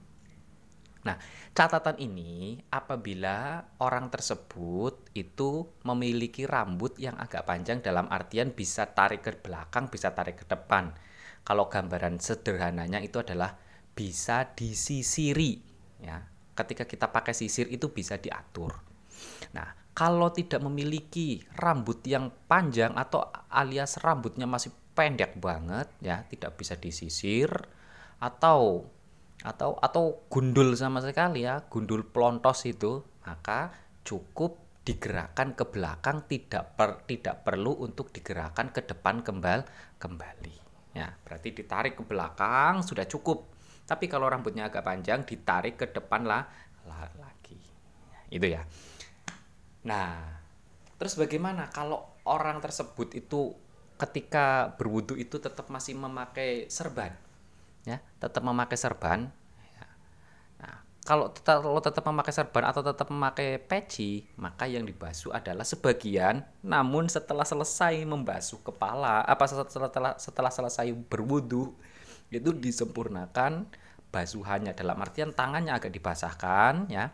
Nah, 1.00 1.16
catatan 1.56 1.96
ini 1.98 2.60
apabila 2.70 3.64
orang 3.80 4.12
tersebut 4.12 5.10
itu 5.16 5.72
memiliki 5.88 6.44
rambut 6.44 7.00
yang 7.00 7.16
agak 7.16 7.48
panjang 7.48 7.80
dalam 7.80 8.12
artian 8.12 8.52
bisa 8.52 8.84
tarik 8.92 9.24
ke 9.24 9.32
belakang, 9.40 9.88
bisa 9.88 10.12
tarik 10.12 10.44
ke 10.44 10.46
depan. 10.46 10.92
Kalau 11.48 11.72
gambaran 11.72 12.20
sederhananya 12.20 13.00
itu 13.00 13.24
adalah 13.24 13.56
bisa 14.00 14.56
disisiri 14.56 15.60
ya. 16.00 16.24
Ketika 16.56 16.88
kita 16.88 17.12
pakai 17.12 17.36
sisir 17.36 17.68
itu 17.68 17.92
bisa 17.92 18.16
diatur. 18.16 18.72
Nah, 19.56 19.68
kalau 19.92 20.32
tidak 20.32 20.64
memiliki 20.64 21.44
rambut 21.60 22.00
yang 22.08 22.32
panjang 22.48 22.96
atau 22.96 23.28
alias 23.52 24.00
rambutnya 24.00 24.48
masih 24.48 24.72
pendek 24.96 25.36
banget 25.40 25.92
ya, 26.00 26.24
tidak 26.32 26.56
bisa 26.56 26.80
disisir 26.80 27.52
atau 28.20 28.88
atau 29.40 29.80
atau 29.80 30.28
gundul 30.28 30.76
sama 30.76 31.00
sekali 31.00 31.48
ya, 31.48 31.64
gundul 31.72 32.04
plontos 32.04 32.68
itu, 32.68 33.04
maka 33.24 33.72
cukup 34.04 34.60
digerakkan 34.84 35.56
ke 35.56 35.64
belakang 35.68 36.28
tidak 36.28 36.76
per, 36.76 37.08
tidak 37.08 37.48
perlu 37.48 37.84
untuk 37.84 38.12
digerakkan 38.12 38.72
ke 38.72 38.84
depan 38.84 39.22
kembali 39.22 39.64
kembali 40.02 40.56
ya 40.98 41.14
berarti 41.14 41.54
ditarik 41.54 41.94
ke 41.94 42.04
belakang 42.10 42.82
sudah 42.82 43.06
cukup 43.06 43.59
tapi 43.90 44.06
kalau 44.06 44.30
rambutnya 44.30 44.70
agak 44.70 44.86
panjang 44.86 45.26
ditarik 45.26 45.82
ke 45.82 45.90
depan 45.90 46.22
lah, 46.22 46.46
lagi. 47.18 47.58
Itu 48.30 48.46
ya. 48.46 48.62
Nah, 49.90 50.38
terus 51.02 51.18
bagaimana 51.18 51.74
kalau 51.74 52.06
orang 52.30 52.62
tersebut 52.62 53.18
itu 53.18 53.58
ketika 53.98 54.78
berwudu 54.78 55.18
itu 55.18 55.42
tetap 55.42 55.74
masih 55.74 55.98
memakai 55.98 56.70
serban? 56.70 57.18
Ya, 57.90 57.98
tetap 58.22 58.46
memakai 58.46 58.78
serban. 58.78 59.34
Ya. 59.74 59.88
Nah, 60.62 60.86
kalau 61.02 61.34
tetap, 61.34 61.66
kalau 61.66 61.82
tetap 61.82 62.04
memakai 62.06 62.34
serban 62.36 62.70
atau 62.70 62.86
tetap 62.86 63.10
memakai 63.10 63.58
peci, 63.58 64.30
maka 64.38 64.70
yang 64.70 64.86
dibasuh 64.86 65.34
adalah 65.34 65.66
sebagian. 65.66 66.46
Namun 66.62 67.10
setelah 67.10 67.48
selesai 67.48 68.06
membasuh 68.06 68.62
kepala, 68.62 69.26
apa 69.26 69.50
setelah 69.50 70.14
setelah 70.22 70.52
selesai 70.54 70.94
berwudu 71.10 71.74
itu 72.30 72.54
disempurnakan 72.54 73.66
basuhannya. 74.10 74.74
Dalam 74.74 74.98
artian 75.02 75.34
tangannya 75.34 75.74
agak 75.74 75.94
dibasahkan 75.94 76.90
ya. 76.90 77.14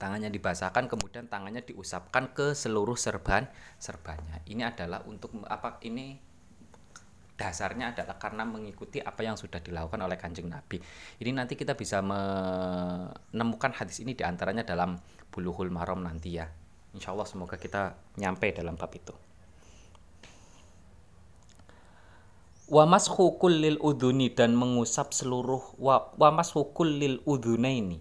Tangannya 0.00 0.32
dibasahkan 0.32 0.88
kemudian 0.88 1.28
tangannya 1.28 1.60
diusapkan 1.60 2.32
ke 2.32 2.56
seluruh 2.56 2.96
serban 2.96 3.44
serbannya 3.76 4.40
ini 4.48 4.64
adalah 4.64 5.04
untuk 5.04 5.44
apa 5.44 5.76
ini 5.84 6.16
dasarnya 7.36 7.92
adalah 7.92 8.16
karena 8.16 8.48
mengikuti 8.48 8.96
apa 8.96 9.20
yang 9.20 9.36
sudah 9.36 9.60
dilakukan 9.60 10.00
oleh 10.00 10.16
kanjeng 10.16 10.48
Nabi. 10.48 10.80
Ini 11.20 11.36
nanti 11.36 11.52
kita 11.52 11.76
bisa 11.76 12.00
menemukan 12.00 13.76
hadis 13.76 14.00
ini 14.00 14.16
di 14.16 14.24
antaranya 14.24 14.64
dalam 14.64 14.96
buluhul 15.28 15.68
marom 15.68 16.00
nanti 16.00 16.36
ya. 16.40 16.48
Insya 16.96 17.12
Allah 17.12 17.28
semoga 17.28 17.60
kita 17.60 17.92
nyampe 18.16 18.56
dalam 18.56 18.80
bab 18.80 18.92
itu 18.96 19.29
wa 22.70 22.86
hukul 22.86 23.50
lil 23.50 23.82
udhuni 23.82 24.30
dan 24.30 24.54
mengusap 24.54 25.10
seluruh 25.10 25.74
wa, 25.74 26.14
wa 26.14 26.30
hukul 26.38 26.86
lil 27.02 27.18
udhunaini. 27.26 27.98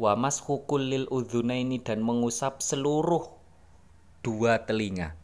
Wa 0.00 0.18
mashukul 0.18 0.90
lil 0.90 1.06
udhunaini 1.06 1.78
dan 1.78 2.02
mengusap 2.02 2.58
seluruh 2.58 3.30
dua 4.26 4.66
telinga. 4.66 5.14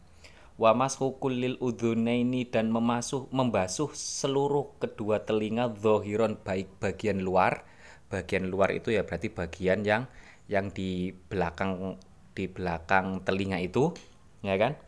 Wa 0.55 0.71
mashukul 0.71 1.35
lil 1.35 1.59
udhunaini 1.59 2.47
dan 2.47 2.71
memasuh 2.71 3.27
membasuh 3.27 3.91
seluruh 3.91 4.79
kedua 4.79 5.27
telinga 5.27 5.67
zohiron 5.83 6.39
baik 6.39 6.79
bagian 6.79 7.19
luar. 7.19 7.67
Bagian 8.07 8.47
luar 8.47 8.71
itu 8.71 8.95
ya 8.95 9.03
berarti 9.03 9.27
bagian 9.27 9.83
yang 9.83 10.07
yang 10.47 10.71
di 10.71 11.11
belakang 11.27 11.99
di 12.31 12.47
belakang 12.47 13.19
telinga 13.27 13.59
itu 13.59 13.91
ya 14.45 14.55
kan 14.55 14.79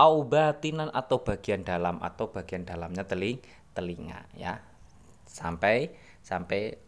au 0.00 0.24
batinan 0.24 0.88
atau 0.96 1.20
bagian 1.20 1.60
dalam 1.60 2.00
atau 2.00 2.32
bagian 2.32 2.64
dalamnya 2.64 3.04
teling 3.04 3.36
telinga 3.76 4.24
ya. 4.32 4.64
Sampai 5.28 5.92
sampai 6.24 6.80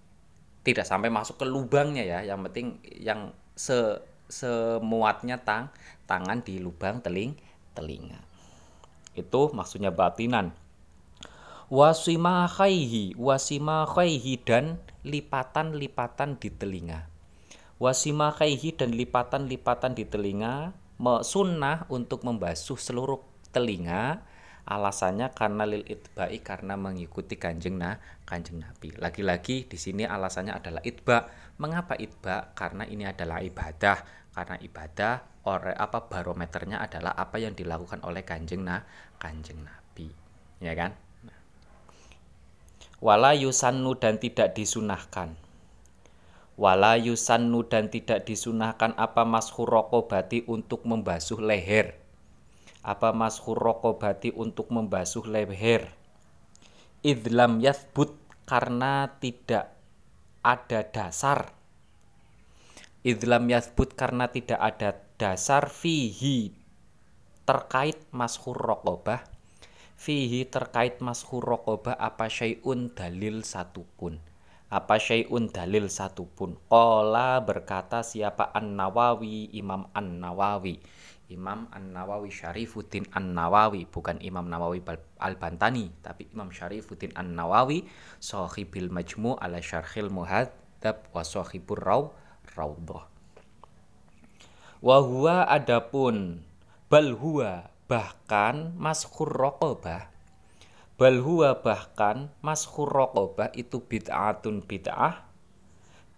tidak 0.65 0.89
sampai 0.89 1.13
masuk 1.13 1.45
ke 1.45 1.47
lubangnya 1.47 2.09
ya. 2.09 2.19
Yang 2.25 2.41
penting 2.49 2.67
yang 3.05 3.37
se 3.53 4.01
semuatnya 4.33 5.45
tang 5.45 5.69
tangan 6.09 6.41
di 6.41 6.57
lubang 6.57 7.05
teling 7.05 7.37
telinga. 7.77 8.17
Itu 9.13 9.53
maksudnya 9.53 9.93
batinan. 9.93 10.57
Wasima 11.69 12.49
khaihi 12.49 13.13
wasima 13.21 13.85
khaihi 13.85 14.41
dan 14.41 14.81
lipatan-lipatan 15.05 16.41
di 16.41 16.49
telinga. 16.49 17.13
Wasima 17.77 18.33
khaihi 18.33 18.73
dan 18.73 18.97
lipatan-lipatan 18.97 19.93
di 19.93 20.05
telinga 20.09 20.73
sunnah 21.27 21.91
untuk 21.91 22.23
membasuh 22.23 22.79
seluruh 22.79 23.21
telinga. 23.51 24.23
Alasannya 24.63 25.35
karena 25.35 25.67
lil 25.67 25.83
itba'i 25.83 26.39
karena 26.39 26.79
mengikuti 26.79 27.35
kanjeng 27.35 27.83
nah 27.83 27.99
kanjeng 28.23 28.63
nabi. 28.63 28.95
Lagi-lagi 28.95 29.67
di 29.67 29.75
sini 29.75 30.07
alasannya 30.07 30.55
adalah 30.55 30.79
itba. 30.87 31.27
Mengapa 31.59 31.99
itba? 31.99 32.55
Karena 32.55 32.87
ini 32.87 33.03
adalah 33.03 33.43
ibadah. 33.43 33.99
Karena 34.31 34.57
ibadah 34.63 35.15
ore 35.51 35.75
apa 35.75 36.07
barometernya 36.07 36.79
adalah 36.79 37.19
apa 37.19 37.43
yang 37.43 37.59
dilakukan 37.59 38.07
oleh 38.07 38.23
kanjeng 38.23 38.63
nah 38.63 38.87
kanjeng 39.19 39.67
nabi. 39.67 40.15
Ya 40.63 40.79
kan? 40.79 40.95
Wala 43.03 43.35
yusannu 43.35 43.99
dan 43.99 44.23
tidak 44.23 44.55
disunahkan 44.55 45.35
wala 46.61 47.01
yusannu 47.01 47.65
dan 47.65 47.89
tidak 47.89 48.29
disunahkan 48.29 48.93
apa 49.01 49.25
mashur 49.25 49.65
rokobati 49.65 50.45
untuk 50.45 50.85
membasuh 50.85 51.41
leher. 51.41 51.97
Apa 52.83 53.15
mashur 53.15 53.57
rokobati 53.57 54.35
untuk 54.35 54.69
membasuh 54.69 55.25
leher? 55.25 55.89
Idlam 57.01 57.63
yathbut 57.63 58.15
karena 58.45 59.17
tidak 59.23 59.73
ada 60.43 60.85
dasar. 60.87 61.55
Idlam 63.03 63.51
yathbut 63.51 63.95
karena 63.99 64.31
tidak 64.31 64.61
ada 64.61 64.95
dasar 65.19 65.71
fihi 65.71 66.55
terkait 67.43 67.99
mashur 68.15 68.55
rokobah. 68.55 69.25
Fihi 69.99 70.47
terkait 70.47 70.99
mashur 70.99 71.43
rokobah 71.43 71.95
apa 71.95 72.27
syai'un 72.27 72.91
dalil 72.91 73.47
satupun 73.47 74.32
apa 74.73 74.97
syai'un 74.97 75.53
dalil 75.53 75.93
satupun? 75.93 76.57
Kola 76.65 77.45
berkata 77.45 78.01
siapa 78.01 78.49
An-Nawawi? 78.57 79.53
Imam 79.53 79.93
An-Nawawi. 79.93 80.81
Imam 81.29 81.69
An-Nawawi 81.73 82.33
Syarifuddin 82.33 83.09
An-Nawawi 83.13 83.89
bukan 83.89 84.21
Imam 84.25 84.49
Nawawi 84.49 84.85
Al-Bantani 85.21 85.89
tapi 86.05 86.29
Imam 86.29 86.53
Syarifuddin 86.53 87.13
An-Nawawi 87.17 87.89
sahibil 88.21 88.93
majmu 88.93 89.41
ala 89.41 89.61
syarhil 89.61 90.13
muhadzab 90.13 91.09
wa 91.13 91.25
sahibur 91.25 91.81
raw 91.81 92.09
raudhah. 92.53 93.09
Wa 94.85 94.97
huwa 95.01 95.49
adapun 95.49 96.45
bal 96.93 97.17
huwa 97.17 97.73
bahkan 97.89 98.77
maskhur 98.77 99.33
raqabah 99.33 100.12
bal 101.01 101.19
huwa 101.21 101.59
bahkan 101.61 102.31
maskhur 102.45 102.89
raqabah 102.89 103.53
itu 103.57 103.81
bid'atun 103.81 104.65
bid'ah 104.65 105.33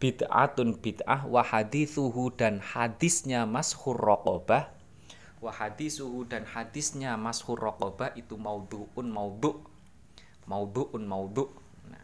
bid'atun 0.03 0.77
bid'ah 0.77 1.25
wa 1.25 1.41
hadithuhu 1.41 2.35
dan 2.37 2.61
hadisnya 2.61 3.49
maskhur 3.49 3.97
raqabah. 3.97 4.75
Wa 5.45 5.53
hadisuhu 5.53 6.25
dan 6.25 6.49
hadisnya 6.49 7.21
mashur 7.21 7.61
raqabah 7.61 8.17
itu 8.17 8.33
maudhu'un 8.41 9.05
maudhu' 9.05 9.61
maudhu'un 10.49 11.05
maudhu' 11.05 11.53
nah, 11.85 12.01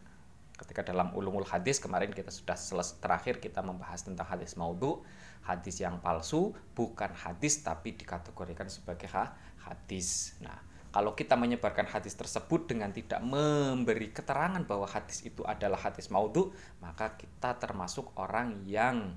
ketika 0.61 0.85
dalam 0.85 1.09
ulumul 1.17 1.49
hadis 1.49 1.81
kemarin 1.81 2.13
kita 2.13 2.29
sudah 2.29 2.53
selesai 2.53 3.01
terakhir 3.01 3.41
kita 3.41 3.65
membahas 3.65 4.05
tentang 4.05 4.29
hadis 4.29 4.61
maudhu' 4.61 5.01
hadis 5.41 5.81
yang 5.81 6.05
palsu 6.05 6.53
bukan 6.77 7.17
hadis 7.17 7.65
tapi 7.65 7.97
dikategorikan 7.97 8.69
sebagai 8.69 9.09
hadis. 9.57 10.37
Nah 10.45 10.61
kalau 10.91 11.15
kita 11.15 11.39
menyebarkan 11.39 11.87
hadis 11.87 12.19
tersebut 12.19 12.67
dengan 12.67 12.91
tidak 12.91 13.23
memberi 13.23 14.11
keterangan 14.11 14.59
bahwa 14.67 14.91
hadis 14.91 15.23
itu 15.23 15.47
adalah 15.47 15.79
hadis 15.79 16.11
maudhu, 16.11 16.51
maka 16.83 17.15
kita 17.15 17.55
termasuk 17.63 18.11
orang 18.19 18.67
yang 18.67 19.15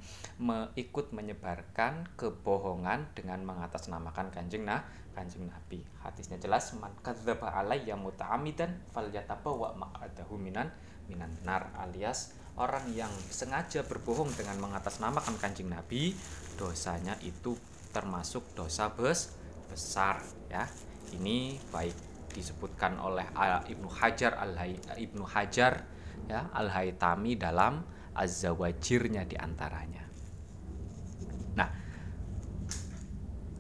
ikut 0.77 1.09
menyebarkan 1.17 2.13
kebohongan 2.13 3.09
dengan 3.17 3.41
mengatasnamakan 3.41 4.29
kanjeng 4.29 4.69
nah 4.69 4.85
kanjeng 5.17 5.49
Nabi. 5.49 5.81
Hadisnya 6.05 6.37
jelas 6.37 6.73
man 6.77 6.93
kadzdzaba 7.01 7.57
alayya 7.57 7.97
muta'ammidan 7.97 8.93
falyatabawa 8.93 9.73
maq'adahu 9.73 10.37
minan 10.37 10.69
minan 11.09 11.33
nar 11.41 11.73
alias 11.77 12.37
orang 12.53 12.85
yang 12.93 13.09
sengaja 13.33 13.81
berbohong 13.81 14.29
dengan 14.37 14.61
mengatasnamakan 14.61 15.41
kanjeng 15.41 15.73
Nabi, 15.73 16.13
dosanya 16.53 17.17
itu 17.25 17.57
termasuk 17.89 18.45
dosa 18.53 18.93
bes 18.93 19.33
besar 19.69 20.21
ya 20.53 20.69
ini 21.13 21.61
baik 21.69 21.93
disebutkan 22.33 22.97
oleh 22.97 23.29
Ibnu 23.69 23.87
Hajar 23.87 24.41
al 24.41 24.57
Ibnu 24.97 25.23
Hajar 25.29 25.85
ya 26.25 26.49
al 26.49 26.73
Haytami 26.73 27.37
dalam 27.37 27.85
Az-Zawajirnya 28.13 29.25
di 29.25 29.37
antaranya. 29.37 30.05
Nah, 31.57 31.69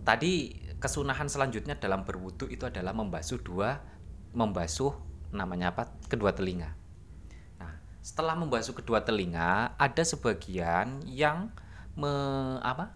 tadi 0.05 0.53
kesunahan 0.77 1.29
selanjutnya 1.29 1.77
dalam 1.77 2.05
berwudu 2.05 2.49
itu 2.49 2.65
adalah 2.69 2.93
membasuh 2.93 3.39
dua 3.41 3.81
membasuh 4.33 4.93
namanya 5.33 5.73
apa 5.73 5.89
kedua 6.09 6.33
telinga. 6.33 6.73
Nah, 7.57 7.73
setelah 8.01 8.37
membasuh 8.37 8.77
kedua 8.77 9.01
telinga 9.01 9.73
ada 9.77 10.03
sebagian 10.05 11.01
yang 11.09 11.49
me, 11.97 12.13
apa 12.61 12.93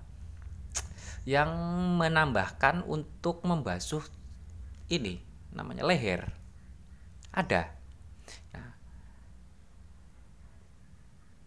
yang 1.28 1.52
menambahkan 2.00 2.88
untuk 2.88 3.44
membasuh 3.44 4.00
ini 4.88 5.20
namanya 5.52 5.84
leher. 5.84 6.32
Ada. 7.34 7.70
Nah, 8.56 8.72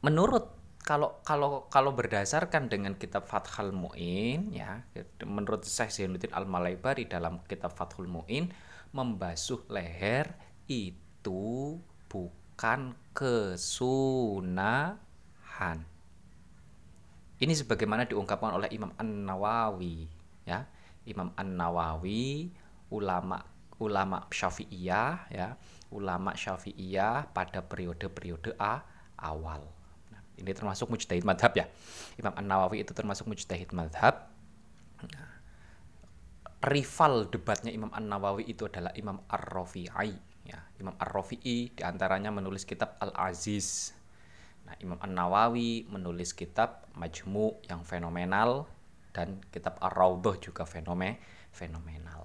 menurut 0.05 0.61
kalau 0.81 1.22
kalau 1.22 1.68
kalau 1.68 1.92
berdasarkan 1.94 2.66
dengan 2.66 2.96
kitab 2.96 3.29
Fathul 3.29 3.70
Muin 3.70 4.50
ya 4.50 4.83
menurut 5.22 5.62
Syekh 5.62 5.92
Zainuddin 5.92 6.35
Al 6.35 6.48
Malaibari 6.48 7.07
dalam 7.07 7.44
kitab 7.46 7.76
Fathul 7.76 8.09
Muin 8.11 8.50
membasuh 8.90 9.62
leher 9.70 10.35
itu 10.66 11.79
bukan 12.11 12.98
kesunahan. 13.14 14.98
Ini 17.40 17.57
sebagaimana 17.57 18.05
diungkapkan 18.05 18.53
oleh 18.59 18.68
Imam 18.74 18.92
An 18.98 19.24
Nawawi 19.24 20.11
ya. 20.42 20.66
Imam 21.09 21.33
An 21.38 21.57
Nawawi 21.57 22.53
ulama 22.92 23.40
ulama 23.81 24.29
Syafi'iyah 24.29 25.33
ya. 25.33 25.57
Ulama 25.90 26.38
Syafi'iyah 26.38 27.35
pada 27.35 27.66
periode-periode 27.66 28.55
A 28.61 28.85
awal. 29.18 29.66
Nah, 30.12 30.22
ini 30.38 30.53
termasuk 30.55 30.87
mujtahid 30.87 31.26
madhab 31.26 31.50
ya. 31.57 31.66
Imam 32.14 32.31
An 32.37 32.46
Nawawi 32.46 32.87
itu 32.87 32.94
termasuk 32.94 33.26
mujtahid 33.26 33.74
madhab. 33.74 34.31
Nah, 35.03 35.31
rival 36.62 37.26
debatnya 37.26 37.74
Imam 37.74 37.90
An 37.90 38.07
Nawawi 38.07 38.46
itu 38.46 38.70
adalah 38.70 38.94
Imam 38.94 39.18
Ar 39.26 39.42
Rafi'i 39.42 40.14
ya. 40.46 40.61
Imam 40.79 40.94
Ar 41.00 41.11
Rafi'i 41.11 41.72
di 41.74 41.83
antaranya 41.83 42.31
menulis 42.31 42.62
kitab 42.62 43.00
Al 43.03 43.11
Aziz 43.16 43.98
Nah, 44.70 44.79
Imam 44.79 44.98
An-Nawawi 45.00 45.90
menulis 45.90 46.31
kitab 46.37 46.87
Majmu 46.94 47.64
yang 47.66 47.83
fenomenal 47.83 48.70
dan 49.11 49.42
kitab 49.50 49.83
Ar-Raudhah 49.83 50.38
juga 50.38 50.62
fenome 50.62 51.18
fenomenal. 51.50 52.19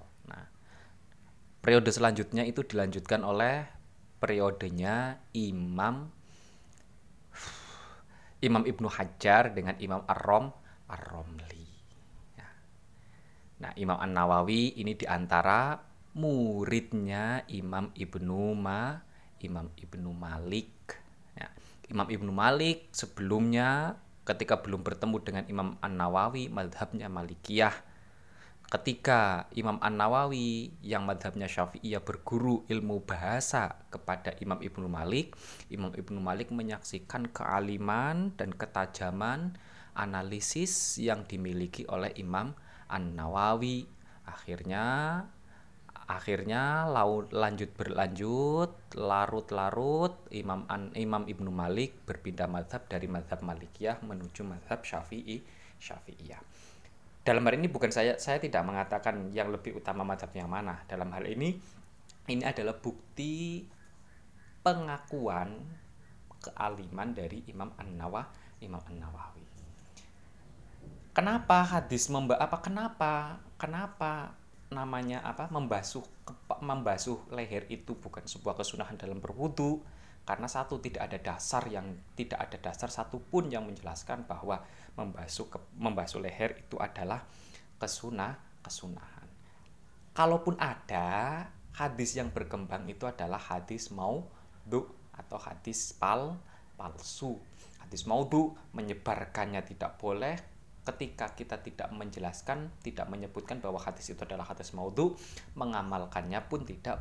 Periode 1.66 1.90
selanjutnya 1.90 2.46
itu 2.46 2.62
dilanjutkan 2.62 3.26
oleh 3.26 3.66
periodenya 4.22 5.18
Imam 5.34 6.06
Imam 8.46 8.62
Ibnu 8.62 8.86
Hajar 8.86 9.50
dengan 9.50 9.74
Imam 9.82 10.06
Ar-Rom 10.06 10.46
Ar-Romli. 10.86 11.66
Ya. 12.38 12.48
Nah, 13.66 13.72
Imam 13.74 13.98
An-Nawawi 13.98 14.78
ini 14.78 14.94
di 14.94 15.10
antara 15.10 15.82
muridnya 16.14 17.42
Imam 17.50 17.90
Ibnu 17.90 18.54
Ma, 18.54 18.94
Imam 19.42 19.74
Ibnu 19.74 20.10
Malik 20.14 20.76
Imam 21.86 22.10
Ibnu 22.10 22.34
Malik 22.34 22.90
sebelumnya 22.90 23.94
ketika 24.26 24.58
belum 24.58 24.82
bertemu 24.82 25.16
dengan 25.22 25.44
Imam 25.46 25.68
An-Nawawi 25.78 26.50
madhabnya 26.50 27.06
Malikiyah 27.06 27.74
ketika 28.66 29.46
Imam 29.54 29.78
An-Nawawi 29.78 30.74
yang 30.82 31.06
madhabnya 31.06 31.46
Syafi'iyah 31.46 32.02
berguru 32.02 32.66
ilmu 32.66 33.06
bahasa 33.06 33.78
kepada 33.94 34.34
Imam 34.42 34.58
Ibnu 34.58 34.90
Malik 34.90 35.38
Imam 35.70 35.94
Ibnu 35.94 36.18
Malik 36.18 36.50
menyaksikan 36.50 37.30
kealiman 37.30 38.34
dan 38.34 38.50
ketajaman 38.50 39.54
analisis 39.94 40.98
yang 40.98 41.24
dimiliki 41.24 41.88
oleh 41.88 42.12
Imam 42.20 42.52
An-Nawawi. 42.90 43.88
Akhirnya 44.26 44.84
akhirnya 46.06 46.86
laut 46.86 47.34
lanjut 47.34 47.74
berlanjut 47.74 48.70
larut-larut 48.94 50.14
Imam 50.30 50.62
An, 50.70 50.94
Imam 50.94 51.26
Ibnu 51.26 51.50
Malik 51.50 52.06
berpindah 52.06 52.46
madhab 52.46 52.86
dari 52.86 53.10
madhab 53.10 53.42
Malikiyah 53.42 54.02
menuju 54.06 54.46
madhab 54.46 54.86
Syafi'i 54.86 55.42
Syafi'iyah 55.82 56.55
dalam 57.26 57.42
hal 57.42 57.58
ini 57.58 57.66
bukan 57.66 57.90
saya 57.90 58.14
saya 58.22 58.38
tidak 58.38 58.62
mengatakan 58.62 59.34
yang 59.34 59.50
lebih 59.50 59.74
utama 59.74 60.06
madhab 60.06 60.30
yang 60.30 60.46
mana. 60.46 60.86
Dalam 60.86 61.10
hal 61.10 61.26
ini 61.26 61.58
ini 62.30 62.42
adalah 62.46 62.78
bukti 62.78 63.66
pengakuan 64.62 65.62
kealiman 66.42 67.14
dari 67.14 67.42
Imam 67.50 67.70
An 67.78 67.98
Nawawi 67.98 68.62
Imam 68.62 68.82
An 68.82 68.96
Nawawi 68.98 69.44
kenapa 71.14 71.64
hadis 71.64 72.10
memba 72.10 72.38
apa 72.38 72.58
kenapa 72.60 73.40
kenapa 73.56 74.36
namanya 74.68 75.22
apa 75.22 75.46
membasuh 75.48 76.02
membasuh 76.58 77.30
leher 77.30 77.64
itu 77.70 77.94
bukan 77.94 78.26
sebuah 78.26 78.58
kesunahan 78.58 78.98
dalam 78.98 79.22
berwudu 79.22 79.80
karena 80.26 80.50
satu 80.50 80.82
tidak 80.82 81.06
ada 81.06 81.18
dasar 81.22 81.62
yang 81.70 81.86
tidak 82.18 82.50
ada 82.50 82.58
dasar 82.58 82.90
satupun 82.90 83.46
yang 83.46 83.62
menjelaskan 83.62 84.26
bahwa 84.26 84.58
membasuh 84.98 85.46
ke, 85.46 85.58
membasuh 85.78 86.18
leher 86.18 86.58
itu 86.58 86.74
adalah 86.82 87.22
kesunah 87.78 88.34
kesunahan. 88.66 89.30
Kalaupun 90.10 90.58
ada 90.58 91.46
hadis 91.78 92.18
yang 92.18 92.34
berkembang 92.34 92.90
itu 92.90 93.06
adalah 93.06 93.38
hadis 93.38 93.94
maudhu 93.94 94.90
atau 95.14 95.38
hadis 95.38 95.94
pal 95.94 96.34
palsu. 96.74 97.38
Hadis 97.78 98.02
maudhu 98.02 98.58
menyebarkannya 98.74 99.62
tidak 99.62 99.94
boleh, 100.02 100.34
ketika 100.82 101.34
kita 101.34 101.62
tidak 101.62 101.90
menjelaskan, 101.94 102.70
tidak 102.82 103.06
menyebutkan 103.06 103.58
bahwa 103.58 103.78
hadis 103.78 104.10
itu 104.10 104.22
adalah 104.22 104.46
hadis 104.46 104.74
maudhu, 104.74 105.14
mengamalkannya 105.54 106.42
pun 106.50 106.66
tidak 106.66 106.98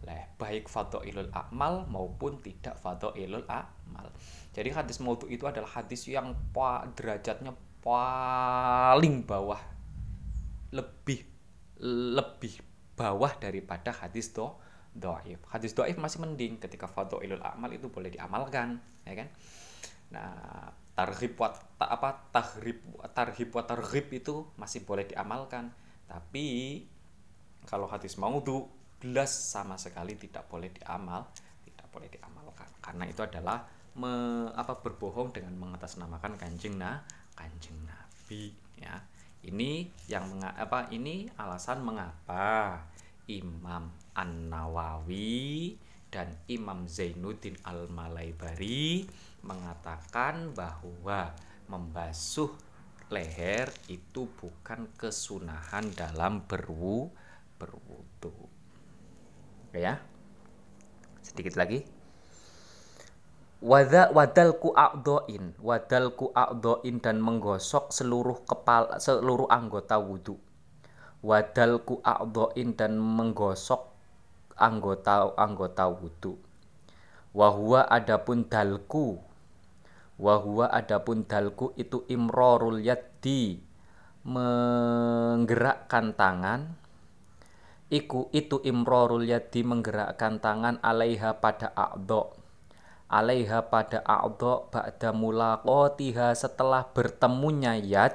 boleh, 0.00 0.32
baik 0.40 0.64
ilul 1.04 1.28
amal 1.32 1.84
maupun 1.86 2.40
tidak 2.40 2.80
ilul 3.12 3.44
amal. 3.48 4.08
Jadi 4.56 4.72
hadis 4.72 4.96
maudhu 4.98 5.28
itu 5.28 5.44
adalah 5.44 5.68
hadis 5.76 6.08
yang 6.08 6.32
derajatnya 6.96 7.52
paling 7.84 9.24
bawah, 9.28 9.60
lebih 10.72 11.24
lebih 12.16 12.60
bawah 12.96 13.32
daripada 13.36 13.92
hadis 13.92 14.32
do 14.32 14.56
doif. 14.96 15.40
Hadis 15.52 15.76
doif 15.76 15.96
masih 16.00 16.24
mending 16.24 16.56
ketika 16.56 16.88
ilul 17.20 17.44
amal 17.44 17.68
itu 17.70 17.92
boleh 17.92 18.08
diamalkan, 18.08 18.80
ya 19.04 19.14
kan? 19.14 19.28
Nah, 20.10 20.74
tarhib 21.00 21.32
wat 21.40 21.56
ta, 21.80 21.88
apa 21.88 22.28
tahrib 22.28 22.84
tarhib 23.16 23.48
wa 23.56 23.62
tarhib 23.64 24.06
itu 24.12 24.44
masih 24.60 24.84
boleh 24.84 25.08
diamalkan 25.08 25.72
tapi 26.04 26.84
kalau 27.64 27.88
hadis 27.88 28.20
maudhu 28.20 28.68
belas 29.00 29.32
sama 29.32 29.80
sekali 29.80 30.14
tidak 30.20 30.46
boleh 30.46 30.68
diamal 30.70 31.26
tidak 31.64 31.86
boleh 31.88 32.08
diamalkan 32.12 32.68
karena 32.84 33.04
itu 33.08 33.24
adalah 33.24 33.64
me, 33.96 34.12
apa 34.52 34.78
berbohong 34.78 35.32
dengan 35.32 35.56
mengatasnamakan 35.56 36.36
kanjeng 36.36 36.76
nah 36.76 37.00
kanjeng 37.34 37.76
nabi 37.88 38.52
ya 38.76 39.00
ini 39.40 39.88
yang 40.04 40.28
menga, 40.28 40.52
apa 40.52 40.92
ini 40.92 41.24
alasan 41.40 41.80
mengapa 41.80 42.84
Imam 43.24 43.88
An 44.12 44.52
Nawawi 44.52 45.72
dan 46.12 46.36
Imam 46.50 46.84
Zainuddin 46.84 47.56
Al 47.64 47.88
Malaibari 47.88 49.08
mengatakan 49.40 50.52
bahwa 50.52 51.32
membasuh 51.70 52.52
leher 53.08 53.70
itu 53.88 54.28
bukan 54.28 54.90
kesunahan 54.98 55.88
dalam 55.94 56.44
berwu 56.44 57.08
berwudu. 57.56 58.59
Ya. 59.70 60.02
Sedikit 61.22 61.54
lagi. 61.54 61.86
Wada 63.60 64.08
wadal 64.16 64.56
ku 64.56 64.72
a'doin, 64.72 65.52
wadal 65.60 66.16
ku 66.16 66.32
a'doin 66.32 66.96
dan 66.96 67.20
menggosok 67.20 67.92
seluruh 67.92 68.40
kepala 68.48 68.96
seluruh 68.96 69.52
anggota 69.52 70.00
wudu. 70.00 70.40
Wadal 71.20 71.84
ku 71.84 72.00
a'doin 72.00 72.72
dan 72.72 72.96
menggosok 72.96 73.84
anggota-anggota 74.56 75.92
wudu. 75.92 76.40
Wahwa 77.36 77.84
adapun 77.84 78.48
dalku. 78.48 79.20
Wahwa 80.16 80.72
adapun 80.72 81.28
dalku 81.28 81.76
itu 81.76 82.04
imrorul 82.08 82.80
yaddi 82.80 83.60
menggerakkan 84.24 86.12
tangan 86.12 86.79
iku 87.90 88.30
itu 88.30 88.62
imrorul 88.62 89.26
yaddi 89.26 89.66
menggerakkan 89.66 90.38
tangan 90.38 90.78
alaiha 90.80 91.42
pada 91.42 91.74
a'dha. 91.74 92.30
Alaiha 93.10 93.66
pada 93.66 94.06
a'dha 94.06 94.70
ba'da 94.70 95.10
mulaqatiha 95.10 96.30
setelah 96.38 96.86
bertemunya 96.94 97.74
yad. 97.74 98.14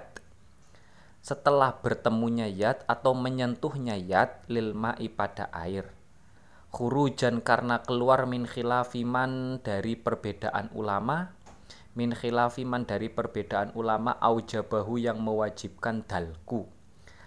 Setelah 1.19 1.75
bertemunya 1.83 2.47
yad 2.47 2.87
atau 2.87 3.11
menyentuhnya 3.11 3.99
yad 3.99 4.47
lil 4.47 4.71
ma'i 4.71 5.11
pada 5.11 5.51
air. 5.51 5.91
Khurujan 6.71 7.43
karena 7.43 7.83
keluar 7.83 8.23
min 8.23 8.47
khilafiman 8.47 9.59
dari 9.59 9.99
perbedaan 9.99 10.71
ulama. 10.71 11.35
Min 11.95 12.11
khilafiman 12.11 12.83
dari 12.83 13.07
perbedaan 13.07 13.71
ulama 13.75 14.19
aujabahu 14.19 14.99
yang 14.99 15.23
mewajibkan 15.23 16.03
dalku 16.03 16.74